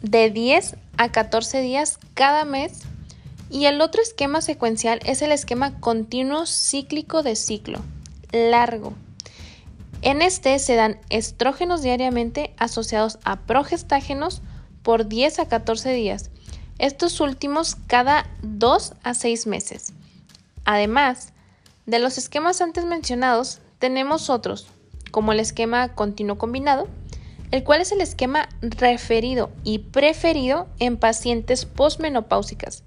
de 0.01 0.29
10 0.29 0.77
a 0.95 1.11
14 1.11 1.59
días 1.59 1.99
cada 2.13 2.45
mes 2.45 2.83
y 3.49 3.65
el 3.65 3.81
otro 3.81 4.01
esquema 4.01 4.39
secuencial 4.39 5.01
es 5.03 5.21
el 5.21 5.33
esquema 5.33 5.81
continuo 5.81 6.45
cíclico 6.45 7.23
de 7.23 7.35
ciclo, 7.35 7.81
largo. 8.31 8.93
En 10.01 10.21
este 10.21 10.57
se 10.59 10.75
dan 10.75 10.97
estrógenos 11.09 11.81
diariamente 11.81 12.53
asociados 12.57 13.19
a 13.25 13.41
progestágenos 13.41 14.41
por 14.81 15.07
10 15.07 15.39
a 15.39 15.49
14 15.49 15.91
días, 15.91 16.31
estos 16.79 17.19
últimos 17.19 17.75
cada 17.87 18.29
2 18.43 18.93
a 19.03 19.13
6 19.13 19.47
meses. 19.47 19.93
Además, 20.65 21.33
de 21.85 21.99
los 21.99 22.17
esquemas 22.17 22.61
antes 22.61 22.85
mencionados, 22.85 23.59
tenemos 23.79 24.29
otros, 24.29 24.67
como 25.11 25.31
el 25.31 25.39
esquema 25.39 25.89
continuo 25.89 26.37
combinado, 26.37 26.87
el 27.51 27.63
cual 27.63 27.81
es 27.81 27.91
el 27.91 28.01
esquema 28.01 28.47
referido 28.61 29.49
y 29.63 29.79
preferido 29.79 30.67
en 30.79 30.97
pacientes 30.97 31.65
posmenopáusicas. 31.65 32.83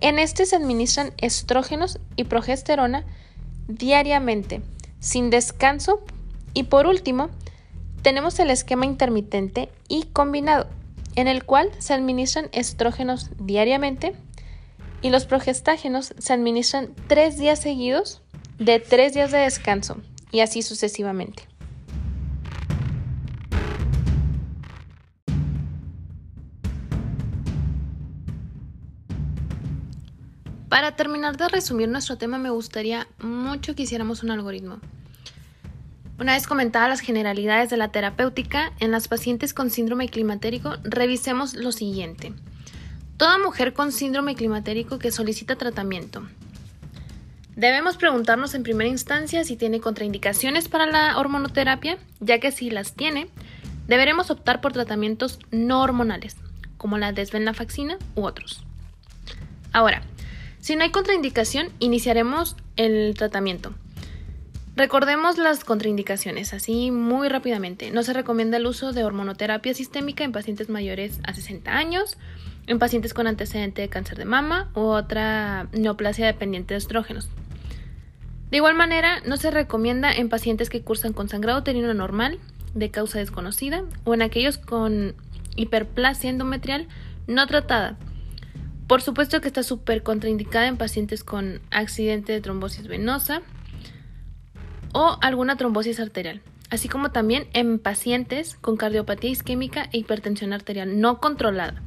En 0.00 0.18
este 0.18 0.44
se 0.44 0.56
administran 0.56 1.12
estrógenos 1.16 1.98
y 2.16 2.24
progesterona 2.24 3.04
diariamente, 3.68 4.60
sin 5.00 5.30
descanso. 5.30 6.02
Y 6.52 6.64
por 6.64 6.86
último, 6.86 7.30
tenemos 8.02 8.38
el 8.38 8.50
esquema 8.50 8.84
intermitente 8.84 9.70
y 9.88 10.02
combinado, 10.12 10.66
en 11.16 11.26
el 11.26 11.44
cual 11.44 11.70
se 11.78 11.94
administran 11.94 12.50
estrógenos 12.52 13.30
diariamente 13.38 14.14
y 15.04 15.10
los 15.10 15.26
progestágenos 15.26 16.14
se 16.16 16.32
administran 16.32 16.94
tres 17.08 17.36
días 17.36 17.60
seguidos 17.60 18.22
de 18.58 18.80
tres 18.80 19.12
días 19.12 19.30
de 19.30 19.36
descanso 19.36 19.98
y 20.32 20.40
así 20.40 20.62
sucesivamente. 20.62 21.46
Para 30.70 30.96
terminar 30.96 31.36
de 31.36 31.48
resumir 31.48 31.90
nuestro 31.90 32.16
tema, 32.16 32.38
me 32.38 32.48
gustaría 32.48 33.06
mucho 33.18 33.74
que 33.74 33.82
hiciéramos 33.82 34.22
un 34.22 34.30
algoritmo. 34.30 34.78
Una 36.18 36.32
vez 36.32 36.46
comentadas 36.46 36.88
las 36.88 37.00
generalidades 37.00 37.68
de 37.68 37.76
la 37.76 37.92
terapéutica, 37.92 38.72
en 38.80 38.90
las 38.90 39.08
pacientes 39.08 39.52
con 39.52 39.68
síndrome 39.68 40.08
climatérico, 40.08 40.76
revisemos 40.82 41.52
lo 41.52 41.72
siguiente. 41.72 42.32
Toda 43.16 43.38
mujer 43.38 43.72
con 43.72 43.92
síndrome 43.92 44.34
climatérico 44.34 44.98
que 44.98 45.12
solicita 45.12 45.56
tratamiento. 45.56 46.26
Debemos 47.54 47.96
preguntarnos 47.96 48.54
en 48.54 48.64
primera 48.64 48.90
instancia 48.90 49.44
si 49.44 49.56
tiene 49.56 49.78
contraindicaciones 49.80 50.68
para 50.68 50.86
la 50.86 51.16
hormonoterapia, 51.16 51.98
ya 52.18 52.40
que 52.40 52.50
si 52.50 52.70
las 52.70 52.94
tiene, 52.94 53.28
deberemos 53.86 54.30
optar 54.30 54.60
por 54.60 54.72
tratamientos 54.72 55.38
no 55.52 55.80
hormonales, 55.80 56.36
como 56.76 56.98
la 56.98 57.12
desvenlafaxina 57.12 57.98
u 58.16 58.24
otros. 58.24 58.64
Ahora, 59.72 60.02
si 60.60 60.74
no 60.74 60.82
hay 60.82 60.90
contraindicación, 60.90 61.68
iniciaremos 61.78 62.56
el 62.76 63.14
tratamiento. 63.16 63.74
Recordemos 64.76 65.38
las 65.38 65.62
contraindicaciones, 65.62 66.52
así 66.52 66.90
muy 66.90 67.28
rápidamente. 67.28 67.92
No 67.92 68.02
se 68.02 68.12
recomienda 68.12 68.56
el 68.56 68.66
uso 68.66 68.92
de 68.92 69.04
hormonoterapia 69.04 69.72
sistémica 69.72 70.24
en 70.24 70.32
pacientes 70.32 70.68
mayores 70.68 71.20
a 71.22 71.32
60 71.32 71.70
años, 71.70 72.16
en 72.66 72.78
pacientes 72.78 73.14
con 73.14 73.26
antecedente 73.26 73.82
de 73.82 73.88
cáncer 73.88 74.18
de 74.18 74.24
mama 74.24 74.70
u 74.74 74.80
otra 74.80 75.68
neoplasia 75.72 76.26
dependiente 76.26 76.74
de 76.74 76.78
estrógenos. 76.78 77.28
De 78.50 78.58
igual 78.58 78.74
manera, 78.74 79.20
no 79.26 79.36
se 79.36 79.50
recomienda 79.50 80.12
en 80.12 80.28
pacientes 80.28 80.70
que 80.70 80.82
cursan 80.82 81.12
con 81.12 81.28
sangrado 81.28 81.60
uterino 81.60 81.92
normal 81.94 82.38
de 82.74 82.90
causa 82.90 83.18
desconocida 83.18 83.84
o 84.04 84.14
en 84.14 84.22
aquellos 84.22 84.58
con 84.58 85.14
hiperplasia 85.56 86.30
endometrial 86.30 86.88
no 87.26 87.46
tratada 87.46 87.96
por 88.86 89.00
supuesto 89.00 89.40
que 89.40 89.48
está 89.48 89.62
súper 89.62 90.02
contraindicada 90.02 90.66
en 90.66 90.76
pacientes 90.76 91.24
con 91.24 91.60
accidente 91.70 92.32
de 92.32 92.40
trombosis 92.40 92.86
venosa 92.86 93.40
o 94.92 95.16
alguna 95.22 95.56
trombosis 95.56 96.00
arterial, 96.00 96.42
así 96.70 96.88
como 96.88 97.10
también 97.10 97.46
en 97.54 97.78
pacientes 97.78 98.56
con 98.56 98.76
cardiopatía 98.76 99.30
isquémica 99.30 99.88
e 99.92 99.98
hipertensión 99.98 100.52
arterial 100.52 101.00
no 101.00 101.18
controlada. 101.18 101.82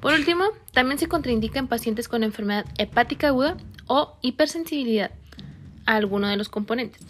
Por 0.00 0.14
último, 0.14 0.44
también 0.72 0.98
se 0.98 1.08
contraindica 1.08 1.58
en 1.58 1.68
pacientes 1.68 2.08
con 2.08 2.22
enfermedad 2.22 2.64
hepática 2.78 3.28
aguda 3.28 3.56
o 3.86 4.16
hipersensibilidad 4.22 5.10
a 5.86 5.96
alguno 5.96 6.28
de 6.28 6.36
los 6.36 6.48
componentes. 6.48 7.02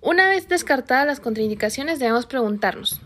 Una 0.00 0.28
vez 0.28 0.48
descartadas 0.48 1.06
las 1.06 1.20
contraindicaciones, 1.20 1.98
debemos 1.98 2.26
preguntarnos 2.26 3.00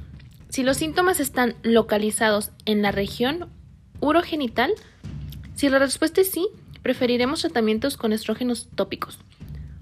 si 0.48 0.62
los 0.62 0.78
síntomas 0.78 1.20
están 1.20 1.54
localizados 1.62 2.52
en 2.64 2.82
la 2.82 2.90
región 2.90 3.50
urogenital? 4.00 4.72
Si 5.54 5.68
la 5.68 5.78
respuesta 5.78 6.20
es 6.20 6.30
sí, 6.30 6.48
preferiremos 6.82 7.42
tratamientos 7.42 7.96
con 7.96 8.12
estrógenos 8.12 8.68
tópicos. 8.74 9.18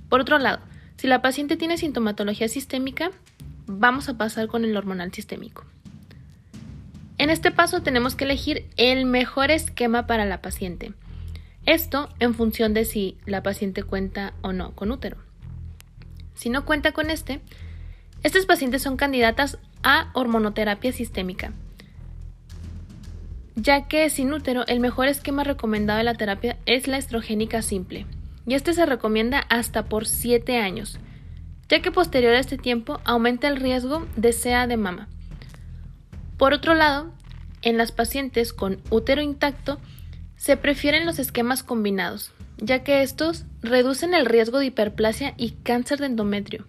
Por 0.09 0.21
otro 0.21 0.39
lado, 0.39 0.61
si 0.97 1.07
la 1.07 1.23
paciente 1.23 1.57
tiene 1.57 1.79
sintomatología 1.79 2.49
sistémica, 2.49 3.11
vamos 3.67 4.09
a 4.09 4.17
pasar 4.17 4.49
con 4.49 4.65
el 4.65 4.77
hormonal 4.77 5.13
sistémico. 5.13 5.65
En 7.19 7.31
este 7.31 7.51
paso 7.51 7.83
tenemos 7.83 8.15
que 8.15 8.25
elegir 8.25 8.69
el 8.77 9.07
mejor 9.07 9.51
esquema 9.51 10.07
para 10.07 10.25
la 10.25 10.43
paciente. 10.43 10.93
Esto 11.65 12.09
en 12.21 12.35
función 12.35 12.75
de 12.75 12.85
si 12.85 13.19
la 13.25 13.43
paciente 13.43 13.83
cuenta 13.83 14.35
o 14.43 14.53
no 14.53 14.75
con 14.75 14.93
útero. 14.93 15.17
Si 16.35 16.51
no 16.51 16.65
cuenta 16.65 16.93
con 16.93 17.11
este, 17.11 17.41
estas 18.23 18.47
pacientes 18.47 18.83
son 18.83 18.97
candidatas 18.97 19.59
a 19.83 20.11
hormonoterapia 20.15 20.93
sistémica 20.93 21.53
ya 23.57 23.89
que 23.89 24.09
sin 24.11 24.33
útero 24.33 24.67
el 24.67 24.81
mejor 24.81 25.09
esquema 25.09 25.43
recomendado 25.43 25.99
de 25.99 26.05
la 26.05 26.15
terapia 26.15 26.59
es 26.67 26.87
la 26.87 26.99
estrogénica 26.99 27.63
simple, 27.63 28.07
y 28.47 28.55
este 28.55 28.75
se 28.75 28.87
recomienda 28.87 29.41
hasta 29.49 29.87
por 29.87 30.07
7 30.07 30.59
años, 30.59 31.01
ya 31.69 31.81
que 31.81 31.91
posterior 31.91 32.35
a 32.35 32.39
este 32.39 32.59
tiempo 32.59 33.01
aumenta 33.05 33.49
el 33.49 33.57
riesgo 33.57 34.07
de 34.15 34.33
SEA 34.33 34.67
de 34.67 34.77
mama. 34.77 35.09
Por 36.37 36.53
otro 36.53 36.75
lado, 36.75 37.13
en 37.63 37.79
las 37.79 37.93
pacientes 37.93 38.53
con 38.53 38.81
útero 38.91 39.23
intacto 39.23 39.79
se 40.37 40.57
prefieren 40.57 41.07
los 41.07 41.19
esquemas 41.19 41.63
combinados, 41.63 42.33
ya 42.59 42.85
que 42.85 43.03
estos 43.03 43.45
reducen 43.63 44.15
el 44.15 44.27
riesgo 44.27 44.59
de 44.59 44.67
hiperplasia 44.67 45.35
y 45.37 45.53
cáncer 45.53 45.99
de 45.99 46.07
endometrio. 46.07 46.67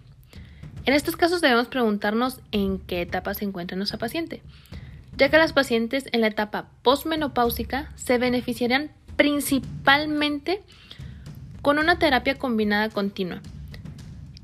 En 0.86 0.94
estos 0.94 1.16
casos 1.16 1.40
debemos 1.40 1.68
preguntarnos 1.68 2.40
en 2.50 2.78
qué 2.78 3.02
etapa 3.02 3.34
se 3.34 3.44
encuentra 3.44 3.76
nuestra 3.76 3.98
paciente 3.98 4.42
ya 5.18 5.28
que 5.28 5.36
las 5.36 5.52
pacientes 5.52 6.04
en 6.12 6.20
la 6.20 6.28
etapa 6.28 6.68
postmenopáusica 6.82 7.90
se 7.96 8.18
beneficiarían 8.18 8.92
principalmente 9.16 10.62
con 11.60 11.78
una 11.78 11.98
terapia 11.98 12.38
combinada 12.38 12.88
continua. 12.88 13.42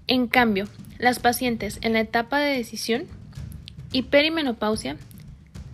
En 0.08 0.26
cambio, 0.26 0.66
las 0.98 1.20
pacientes 1.20 1.78
en 1.82 1.92
la 1.92 2.00
etapa 2.00 2.40
de 2.40 2.56
decisión 2.56 3.04
y 3.92 4.02
perimenopausia 4.02 4.96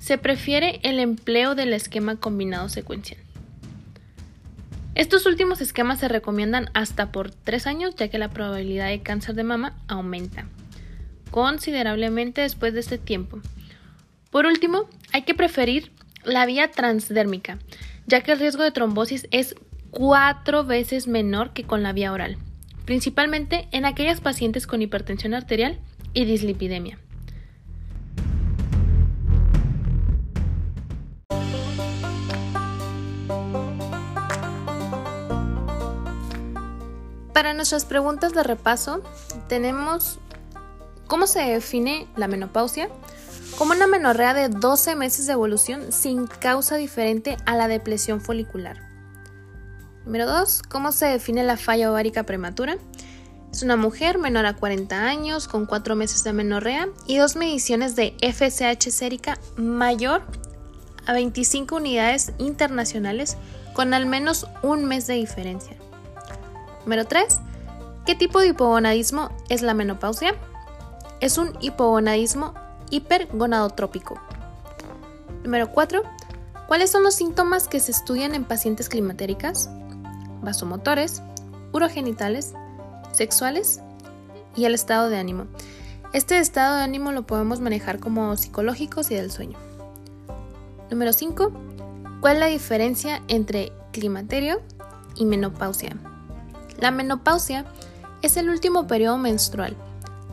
se 0.00 0.18
prefiere 0.18 0.80
el 0.82 0.98
empleo 0.98 1.54
del 1.54 1.72
esquema 1.72 2.16
combinado 2.16 2.68
secuencial. 2.68 3.20
Estos 4.96 5.24
últimos 5.26 5.60
esquemas 5.60 6.00
se 6.00 6.08
recomiendan 6.08 6.70
hasta 6.74 7.12
por 7.12 7.30
3 7.30 7.68
años 7.68 7.94
ya 7.94 8.08
que 8.08 8.18
la 8.18 8.30
probabilidad 8.30 8.88
de 8.88 9.02
cáncer 9.02 9.36
de 9.36 9.44
mama 9.44 9.78
aumenta 9.86 10.46
considerablemente 11.30 12.40
después 12.40 12.74
de 12.74 12.80
este 12.80 12.98
tiempo 12.98 13.40
por 14.30 14.46
último, 14.46 14.88
hay 15.12 15.22
que 15.22 15.34
preferir 15.34 15.90
la 16.24 16.46
vía 16.46 16.70
transdérmica, 16.70 17.58
ya 18.06 18.20
que 18.20 18.32
el 18.32 18.38
riesgo 18.38 18.62
de 18.62 18.70
trombosis 18.70 19.26
es 19.32 19.56
cuatro 19.90 20.64
veces 20.64 21.08
menor 21.08 21.52
que 21.52 21.64
con 21.64 21.82
la 21.82 21.92
vía 21.92 22.12
oral, 22.12 22.38
principalmente 22.84 23.68
en 23.72 23.84
aquellas 23.84 24.20
pacientes 24.20 24.68
con 24.68 24.82
hipertensión 24.82 25.34
arterial 25.34 25.80
y 26.14 26.26
dislipidemia. 26.26 26.98
Para 37.40 37.54
nuestras 37.54 37.86
preguntas 37.86 38.34
de 38.34 38.42
repaso, 38.42 39.00
tenemos 39.48 40.18
cómo 41.06 41.26
se 41.26 41.40
define 41.40 42.06
la 42.14 42.28
menopausia, 42.28 42.90
como 43.56 43.72
una 43.72 43.86
menorrea 43.86 44.34
de 44.34 44.50
12 44.50 44.94
meses 44.94 45.24
de 45.24 45.32
evolución 45.32 45.90
sin 45.90 46.26
causa 46.26 46.76
diferente 46.76 47.38
a 47.46 47.56
la 47.56 47.66
depresión 47.66 48.20
folicular. 48.20 48.82
Número 50.04 50.26
2. 50.26 50.64
¿Cómo 50.68 50.92
se 50.92 51.06
define 51.06 51.42
la 51.42 51.56
falla 51.56 51.90
ovárica 51.90 52.24
prematura? 52.24 52.76
Es 53.50 53.62
una 53.62 53.76
mujer 53.76 54.18
menor 54.18 54.44
a 54.44 54.56
40 54.56 55.02
años 55.02 55.48
con 55.48 55.64
4 55.64 55.96
meses 55.96 56.22
de 56.22 56.34
menorrea 56.34 56.90
y 57.06 57.16
dos 57.16 57.36
mediciones 57.36 57.96
de 57.96 58.14
FSH 58.20 58.90
sérica 58.90 59.38
mayor 59.56 60.20
a 61.06 61.14
25 61.14 61.74
unidades 61.74 62.32
internacionales 62.36 63.38
con 63.72 63.94
al 63.94 64.04
menos 64.04 64.46
un 64.62 64.84
mes 64.84 65.06
de 65.06 65.14
diferencia. 65.14 65.78
Número 66.84 67.06
3. 67.06 67.40
¿Qué 68.06 68.14
tipo 68.14 68.40
de 68.40 68.48
hipogonadismo 68.48 69.30
es 69.48 69.62
la 69.62 69.74
menopausia? 69.74 70.34
Es 71.20 71.38
un 71.38 71.52
hipogonadismo 71.60 72.54
hipergonadotrópico. 72.90 74.18
Número 75.44 75.70
4. 75.70 76.02
¿Cuáles 76.66 76.90
son 76.90 77.02
los 77.02 77.14
síntomas 77.14 77.68
que 77.68 77.80
se 77.80 77.90
estudian 77.90 78.34
en 78.34 78.44
pacientes 78.44 78.88
climatéricas? 78.88 79.68
Vasomotores, 80.42 81.22
urogenitales, 81.72 82.54
sexuales 83.12 83.80
y 84.56 84.64
el 84.64 84.74
estado 84.74 85.08
de 85.08 85.18
ánimo. 85.18 85.46
Este 86.12 86.38
estado 86.38 86.76
de 86.76 86.82
ánimo 86.82 87.12
lo 87.12 87.26
podemos 87.26 87.60
manejar 87.60 88.00
como 88.00 88.36
psicológicos 88.36 89.10
y 89.10 89.14
del 89.14 89.30
sueño. 89.30 89.58
Número 90.90 91.12
5. 91.12 91.52
¿Cuál 92.20 92.34
es 92.34 92.40
la 92.40 92.46
diferencia 92.46 93.22
entre 93.28 93.72
climaterio 93.92 94.60
y 95.14 95.24
menopausia? 95.24 95.96
La 96.78 96.90
menopausia 96.90 97.64
es 98.22 98.36
el 98.36 98.50
último 98.50 98.86
periodo 98.86 99.18
menstrual 99.18 99.76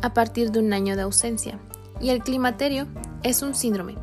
a 0.02 0.14
partir 0.14 0.52
de 0.52 0.60
un 0.60 0.74
año 0.74 0.96
de 0.96 1.04
ausencia 1.04 1.60
y 2.00 2.10
el 2.10 2.22
climaterio 2.22 2.88
es 3.24 3.42
un 3.42 3.56
síndrome, 3.56 3.96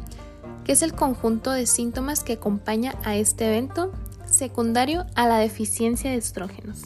que 0.65 0.73
es 0.73 0.83
el 0.83 0.95
conjunto 0.95 1.51
de 1.53 1.67
síntomas 1.67 2.25
que 2.25 2.35
acompaña 2.35 2.95
a 3.05 3.17
este 3.17 3.47
evento 3.47 3.93
secundario 4.27 5.07
a 5.15 5.29
la 5.29 5.39
deficiencia 5.39 6.11
de 6.11 6.17
estrógenos. 6.17 6.83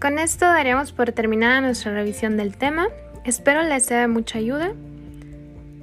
Con 0.00 0.18
esto 0.20 0.44
daríamos 0.44 0.92
por 0.92 1.10
terminada 1.12 1.60
nuestra 1.60 1.92
revisión 1.92 2.36
del 2.36 2.56
tema. 2.56 2.86
Espero 3.24 3.62
les 3.62 3.86
sea 3.86 4.02
de 4.02 4.06
mucha 4.06 4.38
ayuda. 4.38 4.72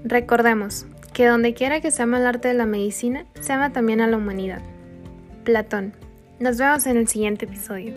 Recordemos 0.03 0.85
que 1.13 1.27
donde 1.27 1.53
quiera 1.53 1.79
que 1.79 1.91
se 1.91 2.03
ama 2.03 2.19
el 2.19 2.25
arte 2.25 2.49
de 2.49 2.53
la 2.55 2.65
medicina, 2.65 3.25
se 3.39 3.53
ama 3.53 3.71
también 3.71 4.01
a 4.01 4.07
la 4.07 4.17
humanidad. 4.17 4.61
Platón. 5.43 5.93
Nos 6.39 6.57
vemos 6.57 6.85
en 6.87 6.97
el 6.97 7.07
siguiente 7.07 7.45
episodio. 7.45 7.93